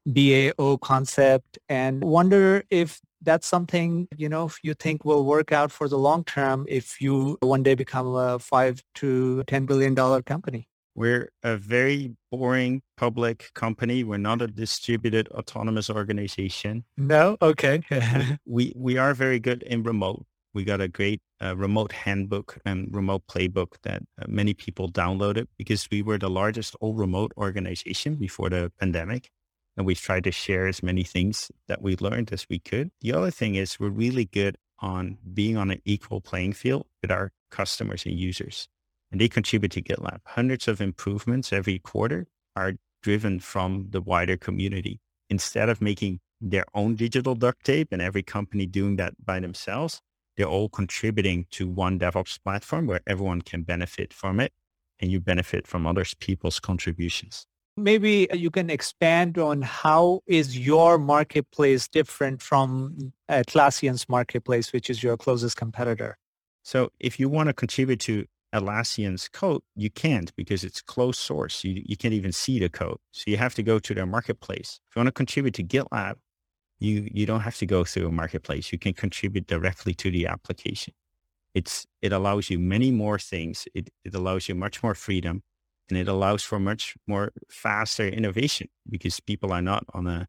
DAO 0.08 0.80
concept 0.80 1.58
and 1.68 2.02
wonder 2.02 2.62
if 2.70 3.00
that's 3.22 3.46
something, 3.46 4.08
you 4.16 4.28
know, 4.28 4.46
if 4.46 4.58
you 4.62 4.74
think 4.74 5.04
will 5.04 5.24
work 5.24 5.52
out 5.52 5.70
for 5.70 5.88
the 5.88 5.98
long 5.98 6.24
term 6.24 6.64
if 6.68 7.00
you 7.00 7.36
one 7.40 7.62
day 7.62 7.74
become 7.74 8.06
a 8.14 8.38
five 8.38 8.82
to 8.96 9.44
$10 9.46 9.66
billion 9.66 9.94
company. 10.22 10.66
We're 10.94 11.30
a 11.42 11.56
very 11.56 12.14
boring 12.30 12.82
public 12.96 13.50
company. 13.54 14.04
We're 14.04 14.18
not 14.18 14.42
a 14.42 14.46
distributed 14.46 15.28
autonomous 15.28 15.88
organization. 15.88 16.84
No? 16.96 17.36
Okay. 17.40 17.82
we, 18.46 18.72
we 18.74 18.98
are 18.98 19.14
very 19.14 19.38
good 19.38 19.62
in 19.62 19.82
remote. 19.82 20.26
We 20.52 20.64
got 20.64 20.80
a 20.80 20.88
great 20.88 21.20
uh, 21.42 21.56
remote 21.56 21.92
handbook 21.92 22.58
and 22.64 22.88
remote 22.92 23.22
playbook 23.28 23.74
that 23.82 24.02
uh, 24.20 24.26
many 24.28 24.54
people 24.54 24.90
downloaded 24.90 25.46
because 25.56 25.88
we 25.90 26.02
were 26.02 26.18
the 26.18 26.30
largest 26.30 26.74
all 26.80 26.94
remote 26.94 27.32
organization 27.36 28.16
before 28.16 28.50
the 28.50 28.72
pandemic 28.80 29.30
and 29.76 29.86
we've 29.86 30.00
tried 30.00 30.24
to 30.24 30.32
share 30.32 30.66
as 30.66 30.82
many 30.82 31.02
things 31.02 31.50
that 31.68 31.80
we 31.80 31.96
learned 31.96 32.32
as 32.32 32.46
we 32.50 32.58
could. 32.58 32.90
The 33.00 33.12
other 33.12 33.30
thing 33.30 33.54
is 33.54 33.80
we're 33.80 33.88
really 33.88 34.26
good 34.26 34.56
on 34.80 35.18
being 35.32 35.56
on 35.56 35.70
an 35.70 35.80
equal 35.84 36.20
playing 36.20 36.52
field 36.52 36.86
with 37.02 37.10
our 37.10 37.32
customers 37.50 38.04
and 38.04 38.18
users. 38.18 38.68
And 39.10 39.20
they 39.20 39.28
contribute 39.28 39.72
to 39.72 39.82
GitLab. 39.82 40.20
Hundreds 40.26 40.68
of 40.68 40.80
improvements 40.80 41.52
every 41.52 41.78
quarter 41.78 42.26
are 42.56 42.74
driven 43.02 43.40
from 43.40 43.86
the 43.90 44.00
wider 44.00 44.36
community. 44.36 45.00
Instead 45.30 45.68
of 45.68 45.80
making 45.80 46.20
their 46.40 46.64
own 46.74 46.94
digital 46.94 47.34
duct 47.34 47.64
tape 47.64 47.88
and 47.90 48.02
every 48.02 48.22
company 48.22 48.66
doing 48.66 48.96
that 48.96 49.14
by 49.24 49.40
themselves, 49.40 50.00
they're 50.40 50.48
all 50.48 50.70
contributing 50.70 51.44
to 51.50 51.68
one 51.68 51.98
DevOps 51.98 52.42
platform 52.42 52.86
where 52.86 53.02
everyone 53.06 53.42
can 53.42 53.62
benefit 53.62 54.14
from 54.14 54.40
it 54.40 54.54
and 54.98 55.12
you 55.12 55.20
benefit 55.20 55.66
from 55.66 55.86
other 55.86 56.06
people's 56.18 56.58
contributions. 56.58 57.46
Maybe 57.76 58.26
you 58.32 58.50
can 58.50 58.70
expand 58.70 59.36
on 59.36 59.60
how 59.60 60.20
is 60.26 60.58
your 60.58 60.96
marketplace 60.96 61.88
different 61.88 62.40
from 62.40 63.12
uh, 63.28 63.42
Atlassian's 63.46 64.08
marketplace, 64.08 64.72
which 64.72 64.88
is 64.88 65.02
your 65.02 65.18
closest 65.18 65.58
competitor? 65.58 66.16
So 66.62 66.88
if 66.98 67.20
you 67.20 67.28
want 67.28 67.48
to 67.48 67.52
contribute 67.52 68.00
to 68.00 68.24
Atlassian's 68.54 69.28
code, 69.28 69.60
you 69.76 69.90
can't 69.90 70.34
because 70.36 70.64
it's 70.64 70.80
closed 70.80 71.18
source. 71.18 71.64
You, 71.64 71.82
you 71.84 71.98
can't 71.98 72.14
even 72.14 72.32
see 72.32 72.58
the 72.58 72.70
code. 72.70 72.96
So 73.12 73.24
you 73.26 73.36
have 73.36 73.54
to 73.56 73.62
go 73.62 73.78
to 73.78 73.92
their 73.94 74.06
marketplace. 74.06 74.80
If 74.88 74.96
you 74.96 75.00
want 75.00 75.08
to 75.08 75.12
contribute 75.12 75.52
to 75.56 75.64
GitLab, 75.64 76.14
you, 76.80 77.08
you 77.12 77.26
don't 77.26 77.40
have 77.40 77.58
to 77.58 77.66
go 77.66 77.84
through 77.84 78.08
a 78.08 78.12
marketplace. 78.12 78.72
You 78.72 78.78
can 78.78 78.94
contribute 78.94 79.46
directly 79.46 79.94
to 79.94 80.10
the 80.10 80.26
application. 80.26 80.94
It's, 81.54 81.86
it 82.00 82.12
allows 82.12 82.48
you 82.48 82.58
many 82.58 82.90
more 82.90 83.18
things. 83.18 83.68
It, 83.74 83.90
it 84.04 84.14
allows 84.14 84.48
you 84.48 84.54
much 84.54 84.82
more 84.82 84.94
freedom 84.94 85.42
and 85.88 85.98
it 85.98 86.08
allows 86.08 86.42
for 86.42 86.58
much 86.58 86.94
more 87.06 87.32
faster 87.50 88.06
innovation 88.06 88.68
because 88.88 89.20
people 89.20 89.52
are 89.52 89.62
not 89.62 89.84
on 89.92 90.06
a, 90.06 90.26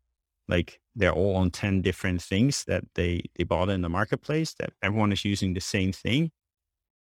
like 0.48 0.80
they're 0.96 1.14
all 1.14 1.38
on 1.38 1.52
10 1.52 1.82
different 1.82 2.22
things 2.22 2.66
that 2.66 2.84
they, 2.96 3.24
they 3.36 3.46
bought 3.46 3.70
in 3.70 3.82
the 3.82 3.90
marketplace 3.90 4.54
that 4.56 4.72
everyone 4.82 5.14
is 5.14 5.24
using 5.24 5.54
the 5.54 5.62
same 5.62 5.94
thing 5.94 6.32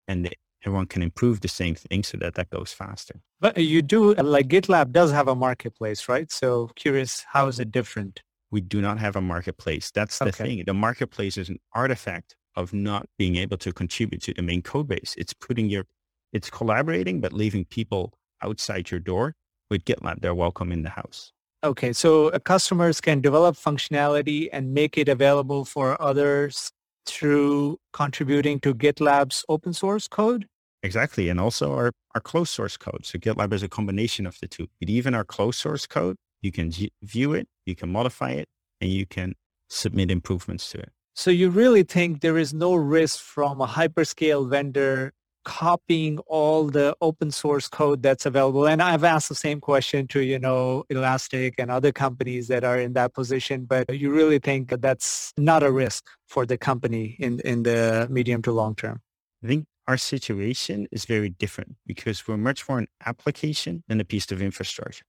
and 0.07 0.27
they, 0.27 0.33
everyone 0.67 0.87
can 0.87 1.03
improve 1.03 1.41
the 1.41 1.49
same 1.49 1.75
thing 1.75 2.03
so 2.03 2.19
that 2.19 2.35
that 2.35 2.51
goes 2.51 2.73
faster. 2.73 3.21
But 3.41 3.57
you 3.57 3.81
do, 3.81 4.15
like 4.15 4.49
GitLab 4.49 4.91
does 4.93 5.13
have 5.13 5.29
a 5.29 5.35
marketplace, 5.35 6.09
right? 6.09 6.31
So 6.31 6.71
curious, 6.75 7.25
how 7.33 7.47
is 7.47 7.61
it 7.61 7.71
different? 7.71 8.23
We 8.51 8.61
do 8.61 8.81
not 8.81 8.99
have 8.99 9.17
a 9.17 9.21
marketplace. 9.21 9.91
That's 9.91 10.19
the 10.19 10.27
okay. 10.27 10.45
thing. 10.45 10.65
The 10.67 10.75
marketplace 10.75 11.37
is 11.37 11.49
an 11.49 11.59
artifact 11.75 12.37
of 12.57 12.73
not 12.73 13.07
being 13.19 13.37
able 13.37 13.59
to 13.59 13.73
contribute 13.73 14.23
to 14.23 14.35
the 14.35 14.43
main 14.43 14.63
code 14.63 14.89
base. 14.89 15.15
It's 15.19 15.33
putting 15.33 15.69
your, 15.69 15.85
it's 16.33 16.51
collaborating, 16.51 17.21
but 17.21 17.33
leaving 17.33 17.65
people 17.65 18.15
outside 18.43 18.91
your 18.91 19.01
door. 19.01 19.35
With 19.71 19.85
GitLab, 19.85 20.23
they're 20.23 20.35
welcome 20.35 20.73
in 20.73 20.83
the 20.83 20.89
house. 20.89 21.33
Okay, 21.63 21.93
so 21.93 22.29
uh, 22.29 22.39
customers 22.39 23.01
can 23.03 23.21
develop 23.21 23.57
functionality 23.57 24.49
and 24.51 24.73
make 24.73 24.97
it 24.97 25.09
available 25.09 25.67
for 25.67 26.01
others 26.01 26.71
through 27.05 27.79
contributing 27.93 28.61
to 28.61 28.75
GitLab's 28.75 29.45
open 29.49 29.73
source 29.73 30.07
code? 30.07 30.47
Exactly. 30.83 31.29
And 31.29 31.41
also 31.41 31.75
our, 31.75 31.91
our 32.15 32.21
closed 32.21 32.53
source 32.53 32.77
code. 32.77 33.05
So 33.05 33.19
GitLab 33.19 33.53
is 33.53 33.63
a 33.63 33.69
combination 33.69 34.27
of 34.27 34.39
the 34.41 34.47
two. 34.47 34.69
But 34.79 34.89
even 34.89 35.15
our 35.15 35.25
closed 35.25 35.59
source 35.59 35.87
code, 35.87 36.17
you 36.43 36.53
can 36.53 36.73
view 37.03 37.35
it, 37.35 37.49
you 37.67 37.75
can 37.75 37.91
modify 37.91 38.31
it, 38.31 38.49
and 38.81 38.91
you 38.91 39.07
can 39.07 39.35
submit 39.69 40.11
improvements 40.11 40.71
to 40.71 40.79
it. 40.79 40.91
So 41.15 41.31
you 41.31 41.51
really 41.51 41.83
think 41.83 42.21
there 42.21 42.39
is 42.39 42.55
no 42.55 42.75
risk 42.75 43.21
from 43.21 43.61
a 43.61 43.67
hyperscale 43.67 44.49
vendor 44.49 45.13
copying 45.49 46.19
all 46.27 46.65
the 46.65 46.95
open 47.01 47.31
source 47.31 47.69
code 47.69 48.03
that's 48.03 48.27
available? 48.27 48.69
And 48.69 48.83
I've 48.83 49.03
asked 49.03 49.31
the 49.31 49.35
same 49.35 49.61
question 49.61 50.07
to, 50.09 50.21
you 50.21 50.39
know, 50.39 50.85
Elastic 50.91 51.55
and 51.59 51.71
other 51.71 51.91
companies 51.91 52.49
that 52.49 52.65
are 52.65 52.79
in 52.79 52.93
that 52.93 53.15
position, 53.15 53.65
but 53.65 53.89
you 53.89 54.13
really 54.13 54.39
think 54.39 54.69
that 54.69 54.83
that's 54.83 55.33
not 55.39 55.63
a 55.63 55.73
risk 55.73 56.05
for 56.27 56.45
the 56.45 56.59
company 56.59 57.17
in, 57.19 57.41
in 57.41 57.63
the 57.63 58.07
medium 58.11 58.43
to 58.43 58.53
long 58.53 58.75
term? 58.75 59.01
I 59.43 59.47
think 59.47 59.65
our 59.87 59.97
situation 59.97 60.87
is 60.93 61.07
very 61.07 61.31
different 61.31 61.77
because 61.87 62.29
we're 62.29 62.37
much 62.37 62.69
more 62.69 62.79
an 62.79 62.89
application 63.07 63.85
than 63.89 64.01
a 64.01 64.05
piece 64.05 64.31
of 64.31 64.43
infrastructure. 64.43 65.07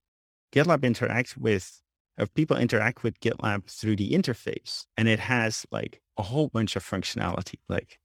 GitLab 0.54 0.80
interacts 0.80 1.38
with 1.38 1.82
or 2.20 2.28
people 2.28 2.58
interact 2.58 3.04
with 3.04 3.20
GitLab 3.22 3.66
through 3.66 3.96
the 3.96 4.12
interface 4.12 4.86
and 4.98 5.08
it 5.08 5.20
has 5.20 5.66
like 5.72 6.02
a 6.18 6.24
whole 6.24 6.50
bunch 6.50 6.76
of 6.76 6.84
functionality, 6.84 7.60
like 7.70 8.00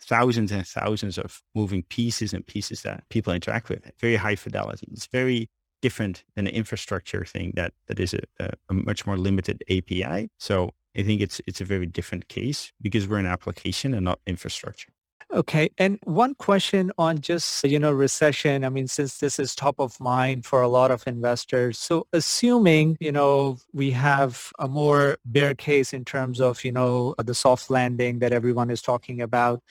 thousands 0.00 0.50
and 0.50 0.66
thousands 0.66 1.16
of 1.16 1.42
moving 1.54 1.82
pieces 1.84 2.32
and 2.32 2.46
pieces 2.46 2.82
that 2.82 3.04
people 3.08 3.32
interact 3.32 3.68
with. 3.68 3.90
Very 4.00 4.16
high 4.16 4.36
fidelity. 4.36 4.88
It's 4.90 5.06
very 5.06 5.48
different 5.80 6.24
than 6.34 6.46
an 6.46 6.54
infrastructure 6.54 7.24
thing 7.24 7.52
that 7.56 7.72
that 7.86 8.00
is 8.00 8.14
a, 8.14 8.50
a, 8.68 8.74
much 8.74 9.06
more 9.06 9.16
limited 9.16 9.62
API. 9.70 10.28
So 10.38 10.70
I 10.96 11.02
think 11.02 11.20
it's 11.20 11.40
it's 11.46 11.60
a 11.60 11.64
very 11.64 11.86
different 11.86 12.28
case 12.28 12.72
because 12.82 13.06
we're 13.06 13.18
an 13.18 13.26
application 13.26 13.94
and 13.94 14.04
not 14.04 14.20
infrastructure. 14.26 14.92
Okay. 15.32 15.70
And 15.78 15.98
one 16.04 16.34
question 16.34 16.90
on 16.98 17.20
just, 17.20 17.62
you 17.62 17.78
know, 17.78 17.92
recession. 17.92 18.64
I 18.64 18.68
mean, 18.68 18.88
since 18.88 19.18
this 19.18 19.38
is 19.38 19.54
top 19.54 19.76
of 19.78 19.98
mind 20.00 20.44
for 20.44 20.60
a 20.60 20.66
lot 20.66 20.90
of 20.90 21.06
investors. 21.06 21.78
So 21.78 22.08
assuming, 22.12 22.96
you 22.98 23.12
know, 23.12 23.58
we 23.72 23.92
have 23.92 24.50
a 24.58 24.66
more 24.66 25.18
bear 25.24 25.54
case 25.54 25.92
in 25.92 26.04
terms 26.04 26.40
of, 26.40 26.64
you 26.64 26.72
know, 26.72 27.14
the 27.18 27.34
soft 27.34 27.70
landing 27.70 28.18
that 28.18 28.32
everyone 28.32 28.70
is 28.70 28.82
talking 28.82 29.20
about, 29.20 29.62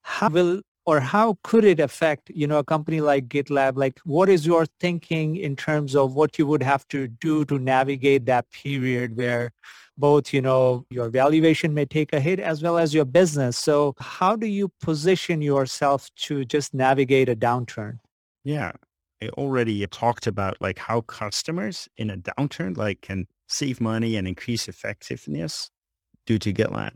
how 0.00 0.30
will 0.30 0.62
or 0.86 1.00
how 1.00 1.36
could 1.42 1.64
it 1.64 1.80
affect, 1.80 2.30
you 2.34 2.46
know, 2.46 2.58
a 2.58 2.64
company 2.64 3.02
like 3.02 3.28
GitLab? 3.28 3.76
Like 3.76 4.00
what 4.04 4.30
is 4.30 4.46
your 4.46 4.64
thinking 4.80 5.36
in 5.36 5.54
terms 5.54 5.94
of 5.94 6.14
what 6.14 6.38
you 6.38 6.46
would 6.46 6.62
have 6.62 6.88
to 6.88 7.08
do 7.08 7.44
to 7.46 7.58
navigate 7.58 8.24
that 8.26 8.50
period 8.50 9.16
where 9.16 9.52
both, 9.96 10.32
you 10.32 10.40
know, 10.40 10.84
your 10.90 11.08
valuation 11.08 11.74
may 11.74 11.84
take 11.84 12.12
a 12.12 12.20
hit 12.20 12.40
as 12.40 12.62
well 12.62 12.78
as 12.78 12.92
your 12.92 13.04
business. 13.04 13.56
So 13.56 13.94
how 13.98 14.36
do 14.36 14.46
you 14.46 14.70
position 14.80 15.42
yourself 15.42 16.08
to 16.16 16.44
just 16.44 16.74
navigate 16.74 17.28
a 17.28 17.36
downturn? 17.36 17.98
Yeah. 18.44 18.72
I 19.22 19.28
already 19.30 19.86
talked 19.86 20.26
about 20.26 20.56
like 20.60 20.78
how 20.78 21.02
customers 21.02 21.88
in 21.96 22.10
a 22.10 22.16
downturn 22.16 22.76
like 22.76 23.00
can 23.00 23.26
save 23.48 23.80
money 23.80 24.16
and 24.16 24.26
increase 24.26 24.68
effectiveness 24.68 25.70
due 26.26 26.38
to 26.40 26.52
GitLab. 26.52 26.92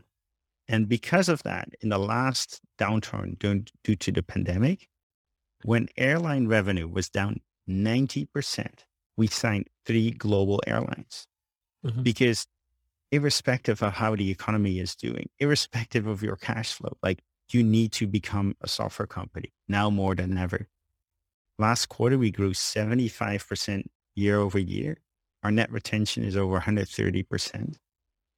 And 0.67 0.87
because 0.87 1.29
of 1.29 1.41
that, 1.43 1.69
in 1.81 1.89
the 1.89 1.97
last 1.97 2.61
downturn 2.77 3.39
due, 3.39 3.63
due 3.83 3.95
to 3.95 4.11
the 4.11 4.21
pandemic, 4.21 4.87
when 5.63 5.87
airline 5.97 6.47
revenue 6.47 6.87
was 6.87 7.09
down 7.09 7.41
90%, 7.67 8.67
we 9.17 9.27
signed 9.27 9.67
three 9.85 10.11
global 10.11 10.61
airlines 10.67 11.27
mm-hmm. 11.85 12.03
because 12.03 12.45
irrespective 13.11 13.81
of 13.81 13.93
how 13.93 14.15
the 14.15 14.29
economy 14.29 14.79
is 14.79 14.95
doing, 14.95 15.29
irrespective 15.39 16.07
of 16.07 16.21
your 16.21 16.35
cash 16.35 16.73
flow, 16.73 16.97
like 17.01 17.23
you 17.51 17.63
need 17.63 17.91
to 17.93 18.07
become 18.07 18.55
a 18.61 18.67
software 18.67 19.07
company 19.07 19.51
now 19.67 19.89
more 19.89 20.15
than 20.15 20.37
ever. 20.37 20.67
Last 21.57 21.87
quarter, 21.87 22.17
we 22.17 22.31
grew 22.31 22.51
75% 22.51 23.83
year 24.15 24.39
over 24.39 24.59
year. 24.59 24.97
Our 25.43 25.51
net 25.51 25.71
retention 25.71 26.23
is 26.23 26.37
over 26.37 26.59
130%. 26.59 27.75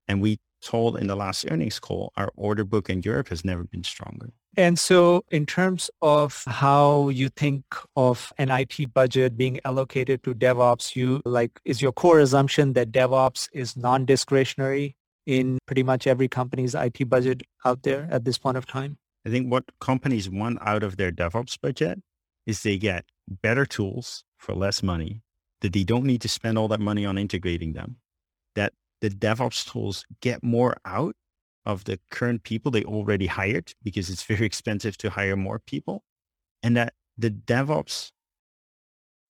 And 0.07 0.21
we 0.21 0.39
told 0.61 0.97
in 0.97 1.07
the 1.07 1.15
last 1.15 1.45
earnings 1.49 1.79
call, 1.79 2.11
our 2.15 2.31
order 2.35 2.63
book 2.63 2.89
in 2.89 3.01
Europe 3.01 3.29
has 3.29 3.43
never 3.43 3.63
been 3.63 3.83
stronger. 3.83 4.31
And 4.57 4.77
so 4.77 5.23
in 5.31 5.45
terms 5.45 5.89
of 6.01 6.43
how 6.45 7.09
you 7.09 7.29
think 7.29 7.63
of 7.95 8.33
an 8.37 8.49
IT 8.51 8.93
budget 8.93 9.37
being 9.37 9.59
allocated 9.63 10.23
to 10.23 10.33
DevOps, 10.33 10.95
you 10.95 11.21
like, 11.25 11.59
is 11.63 11.81
your 11.81 11.93
core 11.93 12.19
assumption 12.19 12.73
that 12.73 12.91
DevOps 12.91 13.47
is 13.53 13.77
non-discretionary 13.77 14.97
in 15.25 15.57
pretty 15.67 15.83
much 15.83 16.07
every 16.07 16.27
company's 16.27 16.75
IT 16.75 17.09
budget 17.09 17.43
out 17.63 17.83
there 17.83 18.07
at 18.11 18.25
this 18.25 18.37
point 18.37 18.57
of 18.57 18.65
time? 18.65 18.97
I 19.25 19.29
think 19.29 19.51
what 19.51 19.65
companies 19.79 20.29
want 20.29 20.57
out 20.61 20.83
of 20.83 20.97
their 20.97 21.11
DevOps 21.11 21.59
budget 21.61 22.01
is 22.45 22.63
they 22.63 22.77
get 22.77 23.05
better 23.27 23.65
tools 23.65 24.23
for 24.37 24.53
less 24.53 24.81
money, 24.83 25.21
that 25.61 25.73
they 25.73 25.83
don't 25.83 26.05
need 26.05 26.21
to 26.21 26.27
spend 26.27 26.57
all 26.57 26.67
that 26.69 26.79
money 26.79 27.05
on 27.05 27.17
integrating 27.17 27.73
them, 27.73 27.97
that 28.55 28.73
the 29.01 29.09
DevOps 29.09 29.69
tools 29.69 30.05
get 30.21 30.43
more 30.43 30.77
out 30.85 31.15
of 31.65 31.83
the 31.83 31.99
current 32.09 32.43
people 32.43 32.71
they 32.71 32.83
already 32.83 33.27
hired 33.27 33.73
because 33.83 34.09
it's 34.09 34.23
very 34.23 34.45
expensive 34.51 34.97
to 34.97 35.09
hire 35.09 35.35
more 35.35 35.59
people. 35.59 36.03
And 36.63 36.77
that 36.77 36.93
the 37.17 37.31
DevOps 37.31 38.11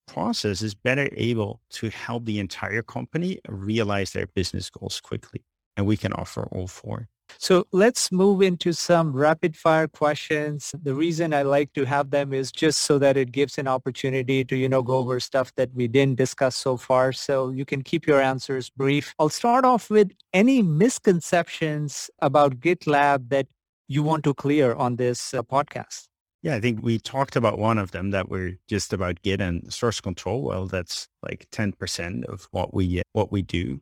process 0.07 0.61
is 0.61 0.75
better 0.75 1.09
able 1.13 1.61
to 1.69 1.89
help 1.89 2.25
the 2.25 2.39
entire 2.39 2.81
company 2.81 3.39
realize 3.47 4.11
their 4.11 4.27
business 4.27 4.69
goals 4.69 4.99
quickly. 4.99 5.43
And 5.77 5.85
we 5.85 5.97
can 5.97 6.13
offer 6.13 6.47
all 6.51 6.67
four. 6.67 7.07
So 7.37 7.65
let's 7.71 8.11
move 8.11 8.41
into 8.41 8.73
some 8.73 9.13
rapid 9.13 9.55
fire 9.55 9.87
questions. 9.87 10.73
The 10.81 10.93
reason 10.93 11.33
I 11.33 11.43
like 11.43 11.73
to 11.73 11.85
have 11.85 12.11
them 12.11 12.33
is 12.33 12.51
just 12.51 12.81
so 12.81 12.99
that 12.99 13.17
it 13.17 13.31
gives 13.31 13.57
an 13.57 13.67
opportunity 13.67 14.43
to, 14.45 14.55
you 14.55 14.69
know, 14.69 14.81
go 14.81 14.97
over 14.97 15.19
stuff 15.19 15.53
that 15.55 15.73
we 15.73 15.87
didn't 15.87 16.17
discuss 16.17 16.55
so 16.55 16.77
far. 16.77 17.11
So 17.11 17.49
you 17.51 17.65
can 17.65 17.81
keep 17.81 18.07
your 18.07 18.21
answers 18.21 18.69
brief. 18.69 19.13
I'll 19.19 19.29
start 19.29 19.65
off 19.65 19.89
with 19.89 20.11
any 20.33 20.61
misconceptions 20.61 22.09
about 22.19 22.59
GitLab 22.59 23.29
that 23.29 23.47
you 23.87 24.03
want 24.03 24.23
to 24.23 24.33
clear 24.33 24.73
on 24.73 24.95
this 24.95 25.33
uh, 25.33 25.43
podcast. 25.43 26.07
Yeah, 26.43 26.55
I 26.55 26.59
think 26.59 26.81
we 26.81 26.97
talked 26.97 27.35
about 27.35 27.59
one 27.59 27.77
of 27.77 27.91
them 27.91 28.11
that 28.11 28.29
we're 28.29 28.57
just 28.67 28.93
about 28.93 29.21
Git 29.21 29.41
and 29.41 29.71
source 29.71 30.01
control. 30.01 30.41
Well, 30.41 30.65
that's 30.65 31.07
like 31.21 31.47
10% 31.51 32.25
of 32.25 32.47
what 32.51 32.73
we 32.73 33.03
what 33.13 33.31
we 33.31 33.43
do. 33.43 33.79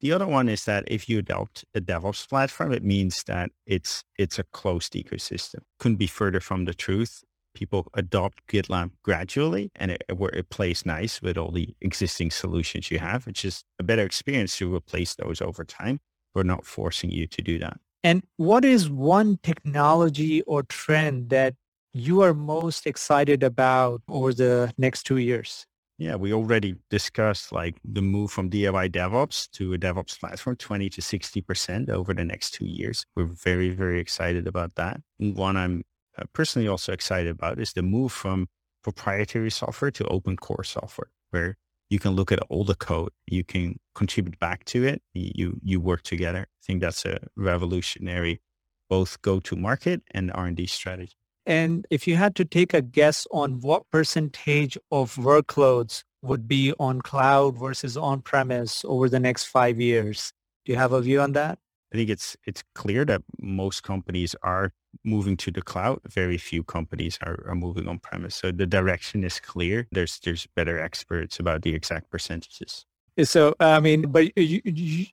The 0.00 0.12
other 0.12 0.26
one 0.26 0.48
is 0.48 0.64
that 0.66 0.84
if 0.86 1.08
you 1.08 1.18
adopt 1.18 1.64
a 1.74 1.80
DevOps 1.80 2.28
platform, 2.28 2.72
it 2.72 2.84
means 2.84 3.22
that 3.24 3.50
it's 3.66 4.04
it's 4.18 4.38
a 4.38 4.44
closed 4.44 4.92
ecosystem. 4.92 5.60
Couldn't 5.78 5.96
be 5.96 6.06
further 6.06 6.40
from 6.40 6.66
the 6.66 6.74
truth. 6.74 7.24
People 7.54 7.88
adopt 7.94 8.46
GitLab 8.48 8.90
gradually, 9.02 9.70
and 9.76 9.92
it, 9.92 10.04
where 10.14 10.30
it 10.30 10.50
plays 10.50 10.84
nice 10.84 11.22
with 11.22 11.38
all 11.38 11.50
the 11.50 11.74
existing 11.80 12.30
solutions 12.30 12.90
you 12.90 12.98
have. 12.98 13.26
It's 13.26 13.40
just 13.40 13.64
a 13.78 13.82
better 13.82 14.02
experience 14.02 14.58
to 14.58 14.74
replace 14.74 15.14
those 15.14 15.40
over 15.40 15.64
time. 15.64 16.00
We're 16.34 16.42
not 16.42 16.66
forcing 16.66 17.10
you 17.10 17.26
to 17.28 17.40
do 17.40 17.58
that. 17.60 17.80
And 18.04 18.22
what 18.36 18.64
is 18.66 18.90
one 18.90 19.38
technology 19.42 20.42
or 20.42 20.64
trend 20.64 21.30
that 21.30 21.54
you 21.94 22.20
are 22.20 22.34
most 22.34 22.86
excited 22.86 23.42
about 23.42 24.02
over 24.06 24.34
the 24.34 24.72
next 24.76 25.04
two 25.04 25.16
years? 25.16 25.66
Yeah, 25.98 26.16
we 26.16 26.34
already 26.34 26.76
discussed 26.90 27.52
like 27.52 27.76
the 27.82 28.02
move 28.02 28.30
from 28.30 28.50
DIY 28.50 28.90
DevOps 28.90 29.50
to 29.52 29.72
a 29.72 29.78
DevOps 29.78 30.18
platform, 30.20 30.56
20 30.56 30.90
to 30.90 31.00
60% 31.00 31.88
over 31.88 32.12
the 32.12 32.24
next 32.24 32.50
two 32.50 32.66
years. 32.66 33.06
We're 33.14 33.24
very, 33.24 33.70
very 33.70 33.98
excited 33.98 34.46
about 34.46 34.74
that. 34.74 35.00
one 35.18 35.56
I'm 35.56 35.84
uh, 36.18 36.24
personally 36.34 36.68
also 36.68 36.92
excited 36.92 37.30
about 37.30 37.58
is 37.58 37.72
the 37.72 37.82
move 37.82 38.12
from 38.12 38.46
proprietary 38.82 39.50
software 39.50 39.90
to 39.92 40.06
open 40.08 40.36
core 40.36 40.64
software, 40.64 41.10
where 41.30 41.56
you 41.88 41.98
can 41.98 42.12
look 42.12 42.30
at 42.30 42.40
all 42.50 42.64
the 42.64 42.74
code, 42.74 43.12
you 43.26 43.42
can 43.42 43.78
contribute 43.94 44.38
back 44.38 44.64
to 44.66 44.84
it, 44.84 45.00
you, 45.14 45.58
you 45.62 45.80
work 45.80 46.02
together. 46.02 46.40
I 46.40 46.62
think 46.66 46.82
that's 46.82 47.06
a 47.06 47.18
revolutionary 47.36 48.42
both 48.88 49.20
go 49.22 49.40
to 49.40 49.56
market 49.56 50.02
and 50.12 50.30
R&D 50.32 50.66
strategy. 50.66 51.16
And 51.46 51.86
if 51.90 52.08
you 52.08 52.16
had 52.16 52.34
to 52.36 52.44
take 52.44 52.74
a 52.74 52.82
guess 52.82 53.26
on 53.30 53.60
what 53.60 53.88
percentage 53.90 54.76
of 54.90 55.14
workloads 55.14 56.02
would 56.22 56.48
be 56.48 56.74
on 56.80 57.00
cloud 57.00 57.56
versus 57.58 57.96
on-premise 57.96 58.84
over 58.84 59.08
the 59.08 59.20
next 59.20 59.44
five 59.44 59.80
years, 59.80 60.32
do 60.64 60.72
you 60.72 60.78
have 60.78 60.92
a 60.92 61.00
view 61.00 61.20
on 61.20 61.32
that? 61.32 61.58
I 61.94 61.96
think 61.96 62.10
it's 62.10 62.36
it's 62.46 62.64
clear 62.74 63.04
that 63.04 63.22
most 63.40 63.84
companies 63.84 64.34
are 64.42 64.72
moving 65.04 65.36
to 65.36 65.52
the 65.52 65.62
cloud. 65.62 66.00
Very 66.04 66.36
few 66.36 66.64
companies 66.64 67.16
are, 67.22 67.44
are 67.46 67.54
moving 67.54 67.86
on 67.86 68.00
premise. 68.00 68.34
So 68.34 68.50
the 68.50 68.66
direction 68.66 69.22
is 69.22 69.38
clear. 69.38 69.86
There's 69.92 70.18
there's 70.18 70.48
better 70.56 70.80
experts 70.80 71.38
about 71.38 71.62
the 71.62 71.74
exact 71.74 72.10
percentages. 72.10 72.86
So, 73.24 73.54
I 73.60 73.80
mean, 73.80 74.02
but 74.10 74.36
you, 74.36 74.60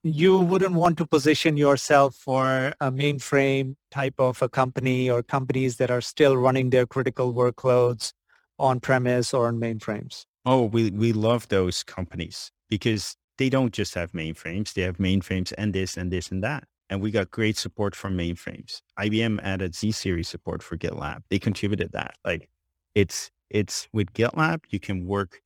you, 0.04 0.38
wouldn't 0.38 0.74
want 0.74 0.98
to 0.98 1.06
position 1.06 1.56
yourself 1.56 2.16
for 2.16 2.74
a 2.82 2.92
mainframe 2.92 3.76
type 3.92 4.16
of 4.20 4.42
a 4.42 4.50
company 4.50 5.10
or 5.10 5.24
companies 5.24 5.78
that 5.78 5.90
are 5.90 6.02
still 6.02 6.36
running 6.36 6.70
their 6.70 6.86
critical 6.86 7.34
workloads 7.34 8.12
on 8.60 8.82
premise 8.82 9.34
or 9.34 9.48
on 9.48 9.58
mainframes. 9.58 10.26
Oh, 10.46 10.66
we, 10.66 10.92
we 10.92 11.14
love 11.14 11.48
those 11.48 11.82
companies 11.84 12.52
because 12.70 13.16
they 13.38 13.50
don't 13.50 13.74
just 13.74 13.96
have 13.96 14.12
mainframes. 14.12 14.74
They 14.74 14.82
have 14.82 14.98
mainframes 14.98 15.54
and 15.58 15.74
this 15.74 15.96
and 15.96 16.12
this 16.12 16.30
and 16.30 16.44
that. 16.44 16.66
And 16.90 17.02
we 17.02 17.10
got 17.10 17.32
great 17.32 17.56
support 17.56 17.96
from 17.96 18.18
mainframes. 18.18 18.82
IBM 19.00 19.40
added 19.42 19.76
Z 19.76 19.94
series 19.94 20.28
support 20.28 20.62
for 20.62 20.78
GitLab. 20.78 21.22
They 21.30 21.40
contributed 21.40 21.94
that. 21.94 22.16
Like 22.26 22.50
it's, 22.96 23.32
it's 23.50 23.88
with 23.94 24.12
GitLab, 24.12 24.64
you 24.70 24.80
can 24.82 25.06
work 25.06 25.43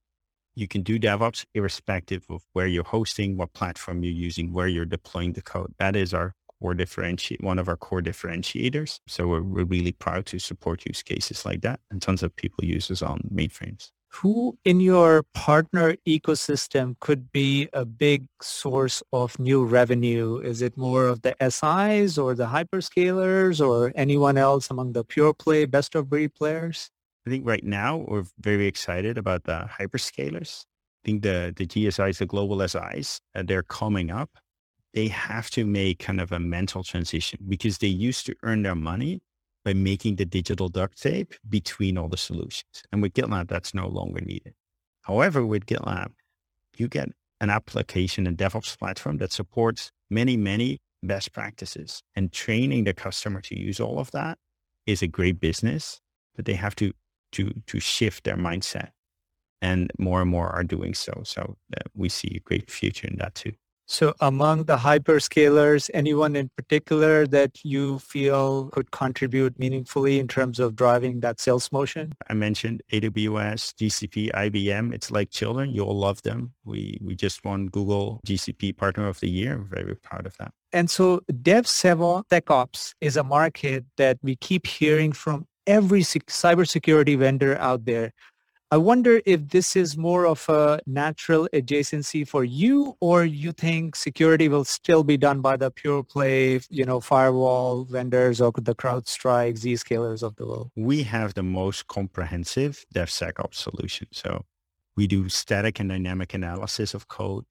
you 0.58 0.68
can 0.68 0.82
do 0.82 0.98
DevOps 1.00 1.46
irrespective 1.54 2.26
of 2.32 2.42
where 2.54 2.66
you're 2.66 2.84
hosting, 2.84 3.38
what 3.38 3.54
platform 3.54 4.04
you're 4.04 4.12
using, 4.12 4.52
where 4.52 4.68
you're 4.68 4.86
deploying 4.86 5.34
the 5.34 5.42
code. 5.44 5.72
That 5.78 5.96
is 5.96 6.16
our 6.16 6.34
core 6.60 6.74
differentiate, 6.74 7.44
one 7.44 7.60
of 7.60 7.68
our 7.68 7.78
core 7.78 8.02
differentiators. 8.02 9.00
So 9.08 9.28
we're, 9.28 9.44
we're 9.44 9.66
really 9.66 9.92
proud 9.92 10.26
to 10.28 10.40
support 10.40 10.84
use 10.88 11.04
cases 11.04 11.46
like 11.46 11.62
that. 11.62 11.80
And 11.92 12.02
tons 12.02 12.24
of 12.24 12.36
people 12.36 12.66
use 12.66 12.90
us 12.90 13.04
on 13.04 13.22
mainframes. 13.32 13.92
Who 14.22 14.58
in 14.66 14.80
your 14.80 15.24
partner 15.36 15.96
ecosystem 16.08 16.96
could 17.02 17.32
be 17.32 17.70
a 17.74 17.86
big 17.86 18.26
source 18.42 19.04
of 19.14 19.38
new 19.38 19.64
revenue? 19.64 20.40
Is 20.40 20.64
it 20.64 20.76
more 20.76 21.08
of 21.08 21.22
the 21.22 21.36
SIs 21.40 22.18
or 22.18 22.34
the 22.34 22.48
hyperscalers 22.48 23.64
or 23.64 23.92
anyone 23.96 24.38
else 24.40 24.72
among 24.72 24.94
the 24.94 25.04
pure 25.04 25.36
play 25.36 25.66
best 25.66 25.94
of 25.94 26.10
breed 26.10 26.34
players? 26.34 26.90
I 27.28 27.30
think 27.30 27.46
right 27.46 27.64
now 27.64 28.06
we're 28.08 28.24
very 28.40 28.68
excited 28.68 29.18
about 29.18 29.44
the 29.44 29.68
hyperscalers. 29.70 30.64
I 30.64 31.02
think 31.04 31.24
the, 31.24 31.54
the 31.54 31.68
GSIs, 31.68 32.20
the 32.20 32.26
global 32.26 32.66
SIs, 32.66 33.20
uh, 33.36 33.44
they're 33.46 33.64
coming 33.64 34.10
up. 34.12 34.30
They 34.94 35.10
have 35.10 35.50
to 35.50 35.66
make 35.66 36.00
kind 36.00 36.22
of 36.22 36.32
a 36.32 36.40
mental 36.40 36.84
transition 36.84 37.40
because 37.50 37.80
they 37.80 37.88
used 37.88 38.28
to 38.28 38.36
earn 38.44 38.62
their 38.62 38.76
money 38.76 39.20
by 39.66 39.74
making 39.74 40.16
the 40.16 40.24
digital 40.24 40.70
duct 40.70 41.02
tape 41.02 41.34
between 41.50 41.98
all 41.98 42.08
the 42.08 42.16
solutions. 42.16 42.82
And 42.94 43.02
with 43.02 43.14
GitLab, 43.14 43.50
that's 43.50 43.74
no 43.74 43.90
longer 43.90 44.22
needed. 44.22 44.54
However, 45.02 45.46
with 45.46 45.66
GitLab, 45.66 46.14
you 46.78 46.88
get 46.88 47.10
an 47.42 47.50
application 47.50 48.26
and 48.26 48.38
DevOps 48.38 48.80
platform 48.80 49.18
that 49.18 49.34
supports 49.34 49.92
many, 50.10 50.38
many 50.38 50.78
best 51.04 51.34
practices 51.34 52.02
and 52.16 52.32
training 52.32 52.86
the 52.86 52.94
customer 52.94 53.42
to 53.42 53.60
use 53.60 53.82
all 53.82 54.00
of 54.00 54.12
that 54.12 54.38
is 54.86 55.02
a 55.02 55.08
great 55.08 55.42
business, 55.42 56.00
but 56.34 56.46
they 56.46 56.54
have 56.54 56.74
to 56.78 56.94
to 57.34 57.54
to 57.68 57.80
shift 57.80 58.24
their 58.24 58.38
mindset, 58.38 58.90
and 59.62 59.92
more 59.98 60.22
and 60.22 60.30
more 60.30 60.50
are 60.50 60.64
doing 60.64 60.94
so. 60.94 61.22
So 61.24 61.58
uh, 61.76 61.82
we 61.94 62.10
see 62.10 62.34
a 62.36 62.40
great 62.40 62.70
future 62.72 63.08
in 63.08 63.18
that 63.18 63.36
too. 63.36 63.54
So 63.90 64.14
among 64.20 64.66
the 64.66 64.76
hyperscalers, 64.76 65.90
anyone 65.94 66.36
in 66.36 66.50
particular 66.58 67.26
that 67.28 67.64
you 67.64 68.00
feel 68.00 68.68
could 68.74 68.92
contribute 68.92 69.58
meaningfully 69.58 70.20
in 70.20 70.28
terms 70.28 70.60
of 70.60 70.76
driving 70.76 71.22
that 71.22 71.40
sales 71.40 71.72
motion? 71.72 72.12
I 72.30 72.34
mentioned 72.34 72.84
AWS, 72.92 73.76
GCP, 73.76 74.32
IBM. 74.34 74.94
It's 74.94 75.10
like 75.10 75.30
children. 75.32 75.74
You'll 75.74 75.98
love 75.98 76.22
them. 76.24 76.54
We, 76.66 77.00
we 77.02 77.16
just 77.16 77.46
won 77.46 77.68
Google 77.68 78.20
GCP 78.28 78.76
Partner 78.76 79.08
of 79.08 79.22
the 79.22 79.30
Year. 79.30 79.54
I'm 79.54 79.70
very 79.70 79.96
proud 79.96 80.26
of 80.26 80.36
that. 80.38 80.52
And 80.74 80.90
so 80.90 81.22
DevSecOps 81.32 82.94
is 83.00 83.16
a 83.16 83.24
market 83.24 83.86
that 83.96 84.18
we 84.22 84.36
keep 84.36 84.68
hearing 84.68 85.14
from 85.14 85.48
every 85.68 86.02
cybersecurity 86.02 87.18
vendor 87.18 87.58
out 87.58 87.86
there. 87.86 88.14
I 88.70 88.76
wonder 88.76 89.22
if 89.26 89.48
this 89.48 89.78
is 89.78 89.96
more 89.96 90.26
of 90.26 90.48
a 90.50 90.82
natural 90.86 91.48
adjacency 91.54 92.28
for 92.28 92.44
you 92.44 92.98
or 93.00 93.24
you 93.24 93.54
think 93.54 93.96
security 93.96 94.50
will 94.50 94.66
still 94.66 95.06
be 95.06 95.16
done 95.16 95.40
by 95.40 95.56
the 95.56 95.72
pure 95.72 96.04
play, 96.04 96.60
you 96.70 96.84
know, 96.84 97.00
firewall 97.00 97.86
vendors 97.86 98.42
or 98.42 98.52
the 98.52 98.76
CrowdStrike, 98.76 99.58
Zscalers 99.58 100.22
of 100.22 100.36
the 100.36 100.46
world? 100.46 100.72
We 100.76 101.04
have 101.04 101.34
the 101.34 101.44
most 101.44 101.88
comprehensive 101.88 102.86
DevSecOps 102.94 103.56
solution. 103.56 104.10
So 104.12 104.44
we 104.98 105.08
do 105.08 105.30
static 105.30 105.80
and 105.80 105.90
dynamic 105.90 106.34
analysis 106.34 106.94
of 106.94 107.08
code. 107.08 107.46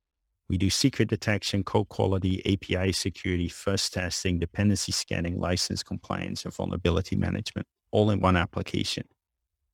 We 0.51 0.59
do 0.59 0.69
secret 0.69 1.09
detection, 1.09 1.65
code 1.65 1.89
quality, 1.89 2.43
API 2.45 2.93
security, 2.93 3.49
fuzz 3.49 3.89
testing, 3.89 4.39
dependency 4.39 4.93
scanning, 4.93 5.41
license 5.41 5.83
compliance, 5.83 6.45
and 6.45 6.53
vulnerability 6.53 7.17
management 7.17 7.67
all 7.91 8.11
in 8.11 8.21
one 8.21 8.37
application. 8.37 9.05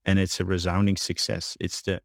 And 0.05 0.19
it's 0.19 0.41
a 0.41 0.45
resounding 0.45 0.97
success. 0.97 1.57
It's 1.61 1.83
the 1.83 2.01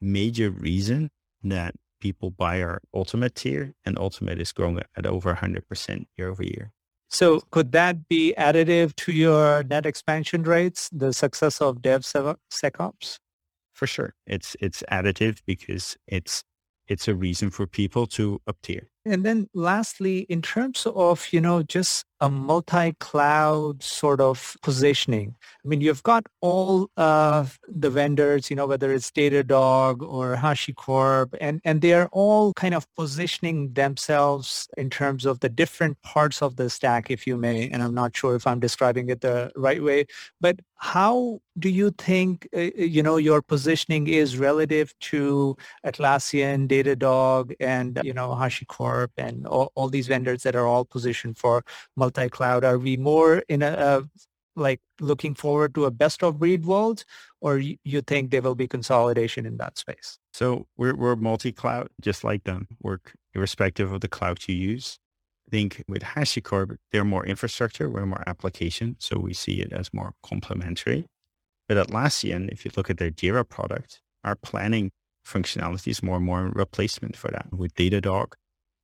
major 0.00 0.50
reason 0.50 1.10
that 1.42 1.74
people 2.00 2.30
buy 2.30 2.62
our 2.62 2.80
ultimate 2.94 3.34
tier 3.34 3.74
and 3.84 3.98
ultimate 3.98 4.40
is 4.40 4.52
growing 4.52 4.80
at 4.96 5.06
over 5.06 5.34
100% 5.34 6.06
year 6.16 6.28
over 6.28 6.42
year. 6.42 6.72
So 7.10 7.40
could 7.50 7.72
that 7.72 8.08
be 8.08 8.34
additive 8.36 8.94
to 8.96 9.12
your 9.12 9.62
net 9.62 9.86
expansion 9.86 10.42
rates, 10.42 10.90
the 10.92 11.12
success 11.12 11.60
of 11.60 11.78
DevSecOps? 11.78 13.18
For 13.72 13.86
sure. 13.86 14.14
It's, 14.26 14.56
it's 14.60 14.82
additive 14.90 15.40
because 15.46 15.96
it's, 16.06 16.44
it's 16.86 17.08
a 17.08 17.14
reason 17.14 17.50
for 17.50 17.66
people 17.66 18.06
to 18.08 18.40
up 18.46 18.56
tier. 18.62 18.88
And 19.04 19.24
then 19.24 19.48
lastly, 19.54 20.20
in 20.28 20.42
terms 20.42 20.86
of, 20.86 21.28
you 21.32 21.40
know, 21.40 21.62
just 21.62 22.04
a 22.20 22.28
multi-cloud 22.28 23.82
sort 23.82 24.20
of 24.20 24.56
positioning. 24.62 25.34
I 25.64 25.68
mean, 25.68 25.80
you've 25.80 26.02
got 26.02 26.26
all 26.40 26.90
uh, 26.96 27.46
the 27.68 27.90
vendors, 27.90 28.50
you 28.50 28.56
know, 28.56 28.66
whether 28.66 28.92
it's 28.92 29.10
Datadog 29.10 30.02
or 30.02 30.36
HashiCorp, 30.36 31.34
and, 31.40 31.60
and 31.64 31.80
they're 31.80 32.08
all 32.08 32.52
kind 32.54 32.74
of 32.74 32.86
positioning 32.96 33.72
themselves 33.72 34.68
in 34.76 34.90
terms 34.90 35.26
of 35.26 35.40
the 35.40 35.48
different 35.48 36.00
parts 36.02 36.42
of 36.42 36.56
the 36.56 36.68
stack, 36.70 37.10
if 37.10 37.26
you 37.26 37.36
may. 37.36 37.68
And 37.68 37.82
I'm 37.82 37.94
not 37.94 38.16
sure 38.16 38.34
if 38.34 38.46
I'm 38.46 38.60
describing 38.60 39.10
it 39.10 39.20
the 39.20 39.52
right 39.56 39.82
way, 39.82 40.06
but 40.40 40.60
how 40.80 41.40
do 41.58 41.68
you 41.68 41.90
think, 41.98 42.48
uh, 42.56 42.70
you 42.76 43.02
know, 43.02 43.16
your 43.16 43.42
positioning 43.42 44.06
is 44.06 44.38
relative 44.38 44.94
to 45.00 45.56
Atlassian, 45.84 46.68
Datadog, 46.68 47.52
and, 47.58 48.00
you 48.04 48.12
know, 48.12 48.28
HashiCorp 48.30 49.08
and 49.16 49.44
all, 49.46 49.72
all 49.74 49.88
these 49.88 50.06
vendors 50.06 50.44
that 50.44 50.54
are 50.54 50.66
all 50.66 50.84
positioned 50.84 51.36
for 51.36 51.64
multi 51.96 52.07
multi-cloud? 52.08 52.64
Are 52.64 52.78
we 52.78 52.96
more 52.96 53.42
in 53.48 53.62
a, 53.62 53.72
a 53.72 54.04
like 54.56 54.80
looking 55.00 55.34
forward 55.34 55.74
to 55.74 55.84
a 55.84 55.90
best 55.90 56.22
of 56.22 56.38
breed 56.38 56.64
world 56.64 57.04
or 57.40 57.58
you 57.58 58.00
think 58.02 58.30
there 58.30 58.42
will 58.42 58.56
be 58.56 58.66
consolidation 58.66 59.46
in 59.46 59.56
that 59.58 59.78
space? 59.78 60.18
So 60.32 60.66
we're, 60.76 60.96
we're 60.96 61.16
multi-cloud, 61.16 61.88
just 62.00 62.24
like 62.24 62.44
them, 62.44 62.66
work 62.82 63.12
irrespective 63.34 63.92
of 63.92 64.00
the 64.00 64.08
cloud 64.08 64.38
you 64.48 64.54
use. 64.54 64.98
I 65.48 65.50
think 65.50 65.82
with 65.88 66.02
HashiCorp, 66.02 66.76
they're 66.90 67.04
more 67.04 67.24
infrastructure, 67.24 67.88
we're 67.88 68.06
more 68.06 68.24
application. 68.26 68.96
So 68.98 69.18
we 69.18 69.32
see 69.32 69.60
it 69.60 69.72
as 69.72 69.94
more 69.94 70.12
complementary. 70.22 71.06
But 71.68 71.86
Atlassian, 71.86 72.50
if 72.50 72.64
you 72.64 72.70
look 72.76 72.90
at 72.90 72.98
their 72.98 73.10
Jira 73.10 73.48
product, 73.48 74.00
our 74.24 74.34
planning 74.34 74.90
functionality 75.26 75.88
is 75.88 76.02
more 76.02 76.16
and 76.16 76.24
more 76.24 76.50
replacement 76.54 77.16
for 77.16 77.30
that. 77.30 77.46
With 77.52 77.74
Datadog, 77.74 78.32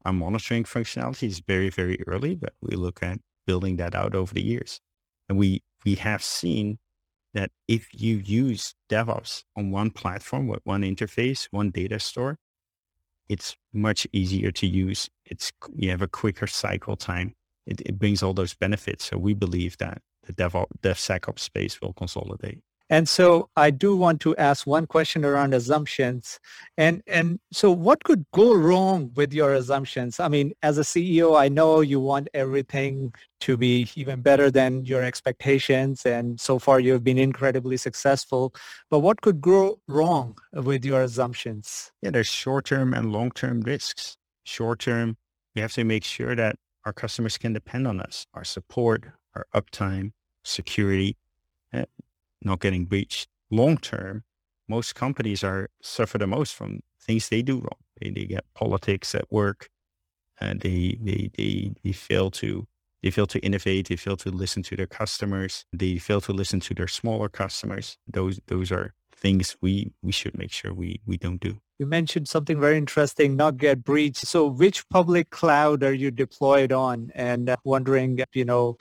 our 0.04 0.12
monitoring 0.12 0.64
functionality 0.64 1.28
is 1.28 1.40
very, 1.40 1.70
very 1.70 1.98
early, 2.06 2.34
but 2.34 2.52
we 2.60 2.76
look 2.76 3.02
at 3.02 3.18
building 3.46 3.76
that 3.76 3.94
out 3.94 4.14
over 4.14 4.34
the 4.34 4.42
years. 4.42 4.80
And 5.28 5.38
we, 5.38 5.62
we 5.84 5.94
have 5.96 6.22
seen 6.22 6.78
that 7.32 7.50
if 7.68 7.88
you 7.92 8.16
use 8.18 8.74
DevOps 8.90 9.44
on 9.56 9.70
one 9.70 9.90
platform 9.90 10.46
with 10.46 10.60
one 10.64 10.82
interface, 10.82 11.48
one 11.50 11.70
data 11.70 11.98
store, 11.98 12.38
it's 13.28 13.56
much 13.72 14.06
easier 14.12 14.50
to 14.52 14.66
use. 14.66 15.08
It's, 15.24 15.52
you 15.74 15.90
have 15.90 16.02
a 16.02 16.08
quicker 16.08 16.46
cycle 16.46 16.96
time. 16.96 17.34
It, 17.66 17.80
it 17.80 17.98
brings 17.98 18.22
all 18.22 18.34
those 18.34 18.54
benefits. 18.54 19.06
So 19.06 19.16
we 19.16 19.34
believe 19.34 19.78
that 19.78 20.02
the 20.24 20.32
DevOps, 20.34 20.66
DevSecOps 20.82 21.40
space 21.40 21.80
will 21.80 21.94
consolidate. 21.94 22.60
And 22.94 23.08
so 23.08 23.50
I 23.56 23.70
do 23.72 23.96
want 23.96 24.20
to 24.20 24.36
ask 24.36 24.68
one 24.68 24.86
question 24.86 25.24
around 25.24 25.52
assumptions. 25.52 26.38
And 26.78 27.02
and 27.08 27.40
so 27.52 27.72
what 27.72 28.04
could 28.04 28.24
go 28.32 28.54
wrong 28.54 29.10
with 29.16 29.32
your 29.32 29.52
assumptions? 29.54 30.20
I 30.20 30.28
mean, 30.28 30.52
as 30.62 30.78
a 30.78 30.82
CEO, 30.82 31.36
I 31.36 31.48
know 31.48 31.80
you 31.80 31.98
want 31.98 32.28
everything 32.34 33.12
to 33.40 33.56
be 33.56 33.88
even 33.96 34.22
better 34.22 34.48
than 34.48 34.84
your 34.84 35.02
expectations. 35.02 36.06
And 36.06 36.40
so 36.40 36.60
far 36.60 36.78
you've 36.78 37.02
been 37.02 37.18
incredibly 37.18 37.78
successful. 37.78 38.54
But 38.92 39.00
what 39.00 39.22
could 39.22 39.40
go 39.40 39.80
wrong 39.88 40.38
with 40.52 40.84
your 40.84 41.02
assumptions? 41.02 41.90
Yeah, 42.00 42.10
there's 42.10 42.28
short-term 42.28 42.94
and 42.94 43.10
long-term 43.10 43.62
risks. 43.62 44.16
Short-term, 44.44 45.16
we 45.56 45.62
have 45.62 45.72
to 45.72 45.82
make 45.82 46.04
sure 46.04 46.36
that 46.36 46.54
our 46.84 46.92
customers 46.92 47.38
can 47.38 47.54
depend 47.54 47.88
on 47.88 47.98
us, 47.98 48.24
our 48.34 48.44
support, 48.44 49.02
our 49.34 49.46
uptime, 49.52 50.12
security. 50.44 51.16
Not 52.44 52.60
getting 52.60 52.84
breached. 52.84 53.28
Long 53.50 53.78
term, 53.78 54.24
most 54.68 54.94
companies 54.94 55.42
are 55.42 55.68
suffer 55.82 56.18
the 56.18 56.26
most 56.26 56.54
from 56.54 56.80
things 57.00 57.28
they 57.28 57.42
do 57.42 57.56
wrong. 57.56 57.80
They, 58.00 58.10
they 58.10 58.24
get 58.24 58.44
politics 58.54 59.14
at 59.14 59.30
work, 59.30 59.68
and 60.40 60.60
they, 60.60 60.98
they 61.00 61.30
they 61.36 61.72
they 61.82 61.92
fail 61.92 62.30
to 62.32 62.66
they 63.02 63.10
fail 63.10 63.26
to 63.26 63.38
innovate. 63.40 63.88
They 63.88 63.96
fail 63.96 64.16
to 64.18 64.30
listen 64.30 64.62
to 64.64 64.76
their 64.76 64.86
customers. 64.86 65.64
They 65.72 65.98
fail 65.98 66.20
to 66.22 66.32
listen 66.32 66.60
to 66.60 66.74
their 66.74 66.88
smaller 66.88 67.28
customers. 67.28 67.98
Those 68.06 68.40
those 68.46 68.72
are 68.72 68.94
things 69.14 69.56
we 69.60 69.92
we 70.02 70.12
should 70.12 70.36
make 70.36 70.52
sure 70.52 70.72
we 70.72 71.00
we 71.06 71.16
don't 71.16 71.40
do. 71.40 71.58
You 71.78 71.86
mentioned 71.86 72.28
something 72.28 72.60
very 72.60 72.78
interesting, 72.78 73.36
not 73.36 73.56
get 73.56 73.82
breached. 73.82 74.26
So 74.26 74.46
which 74.46 74.88
public 74.90 75.30
cloud 75.30 75.82
are 75.82 75.92
you 75.92 76.10
deployed 76.10 76.72
on? 76.72 77.10
And 77.14 77.50
uh, 77.50 77.56
wondering, 77.64 78.20
you 78.32 78.44
know, 78.44 78.76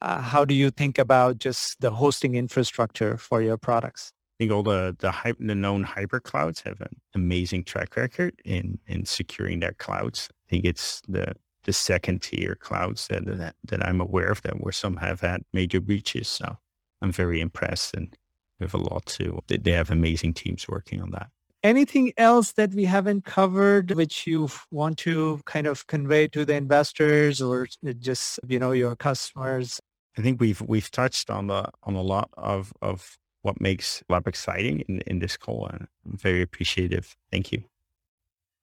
Uh, 0.00 0.20
how 0.20 0.44
do 0.44 0.54
you 0.54 0.70
think 0.70 0.98
about 0.98 1.38
just 1.38 1.80
the 1.80 1.90
hosting 1.90 2.34
infrastructure 2.34 3.16
for 3.16 3.42
your 3.42 3.56
products? 3.56 4.12
I 4.38 4.44
think 4.44 4.52
all 4.52 4.62
the 4.62 4.96
the, 4.98 5.36
the 5.38 5.54
known 5.54 5.82
hyper 5.82 6.20
clouds 6.20 6.60
have 6.62 6.80
an 6.80 6.96
amazing 7.14 7.64
track 7.64 7.96
record 7.96 8.40
in 8.44 8.78
in 8.86 9.04
securing 9.04 9.60
their 9.60 9.74
clouds. 9.74 10.28
I 10.46 10.50
think 10.50 10.64
it's 10.64 11.00
the 11.08 11.34
the 11.64 11.72
second 11.72 12.22
tier 12.22 12.56
clouds 12.56 13.06
that, 13.08 13.24
that 13.26 13.54
that 13.64 13.86
I'm 13.86 14.00
aware 14.00 14.30
of 14.30 14.42
that 14.42 14.60
where 14.60 14.72
some 14.72 14.96
have 14.96 15.20
had 15.20 15.42
major 15.52 15.80
breaches. 15.80 16.28
So 16.28 16.56
I'm 17.00 17.12
very 17.12 17.40
impressed 17.40 17.94
and 17.94 18.16
we 18.58 18.64
have 18.64 18.74
a 18.74 18.78
lot 18.78 19.06
to. 19.06 19.40
They 19.48 19.72
have 19.72 19.90
amazing 19.90 20.34
teams 20.34 20.68
working 20.68 21.02
on 21.02 21.10
that. 21.10 21.28
Anything 21.62 22.12
else 22.16 22.52
that 22.52 22.74
we 22.74 22.84
haven't 22.84 23.24
covered, 23.24 23.92
which 23.92 24.26
you 24.26 24.48
want 24.72 24.98
to 24.98 25.40
kind 25.44 25.66
of 25.66 25.86
convey 25.86 26.26
to 26.28 26.44
the 26.44 26.54
investors 26.54 27.40
or 27.40 27.68
uh, 27.86 27.92
just, 27.92 28.40
you 28.48 28.58
know, 28.58 28.72
your 28.72 28.96
customers? 28.96 29.78
I 30.18 30.22
think 30.22 30.40
we've 30.40 30.60
we've 30.60 30.90
touched 30.90 31.30
on 31.30 31.46
the 31.46 31.70
on 31.84 31.94
a 31.94 32.02
lot 32.02 32.30
of 32.36 32.72
of 32.82 33.16
what 33.42 33.60
makes 33.60 34.02
Lab 34.08 34.26
exciting 34.26 34.80
in, 34.88 35.00
in 35.02 35.18
this 35.20 35.36
call. 35.36 35.66
And 35.66 35.86
I'm 36.04 36.16
very 36.16 36.42
appreciative. 36.42 37.16
Thank 37.30 37.52
you. 37.52 37.64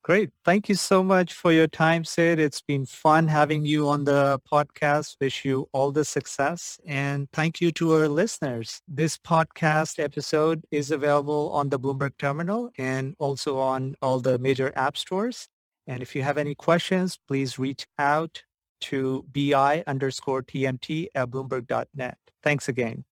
Great. 0.10 0.32
Thank 0.44 0.70
you 0.70 0.74
so 0.74 1.04
much 1.04 1.34
for 1.34 1.52
your 1.52 1.68
time, 1.68 2.04
Sid. 2.04 2.40
It's 2.40 2.62
been 2.62 2.88
fun 2.88 3.28
having 3.28 3.64
you 3.64 3.88
on 3.88 4.06
the 4.06 4.40
podcast. 4.52 5.18
Wish 5.22 5.46
you 5.46 5.70
all 5.72 5.92
the 5.92 6.04
success. 6.04 6.80
And 6.88 7.30
thank 7.32 7.62
you 7.62 7.72
to 7.74 7.94
our 7.94 8.08
listeners. 8.08 8.82
This 8.88 9.20
podcast 9.20 10.04
episode 10.04 10.66
is 10.72 10.90
available 10.90 11.52
on 11.52 11.70
the 11.70 11.80
Bloomberg 11.80 12.18
Terminal 12.18 12.72
and 12.80 13.14
also 13.20 13.60
on 13.60 13.94
all 14.02 14.20
the 14.20 14.40
major 14.40 14.74
app 14.76 14.98
stores. 14.98 15.48
And 15.86 16.02
if 16.02 16.16
you 16.16 16.24
have 16.24 16.40
any 16.40 16.56
questions, 16.56 17.20
please 17.28 17.60
reach 17.60 17.86
out 18.00 18.42
to 18.90 19.24
bi 19.32 19.84
underscore 19.86 20.42
tmt 20.42 21.06
at 21.14 21.30
bloomberg.net. 21.30 22.18
Thanks 22.42 22.68
again. 22.68 23.06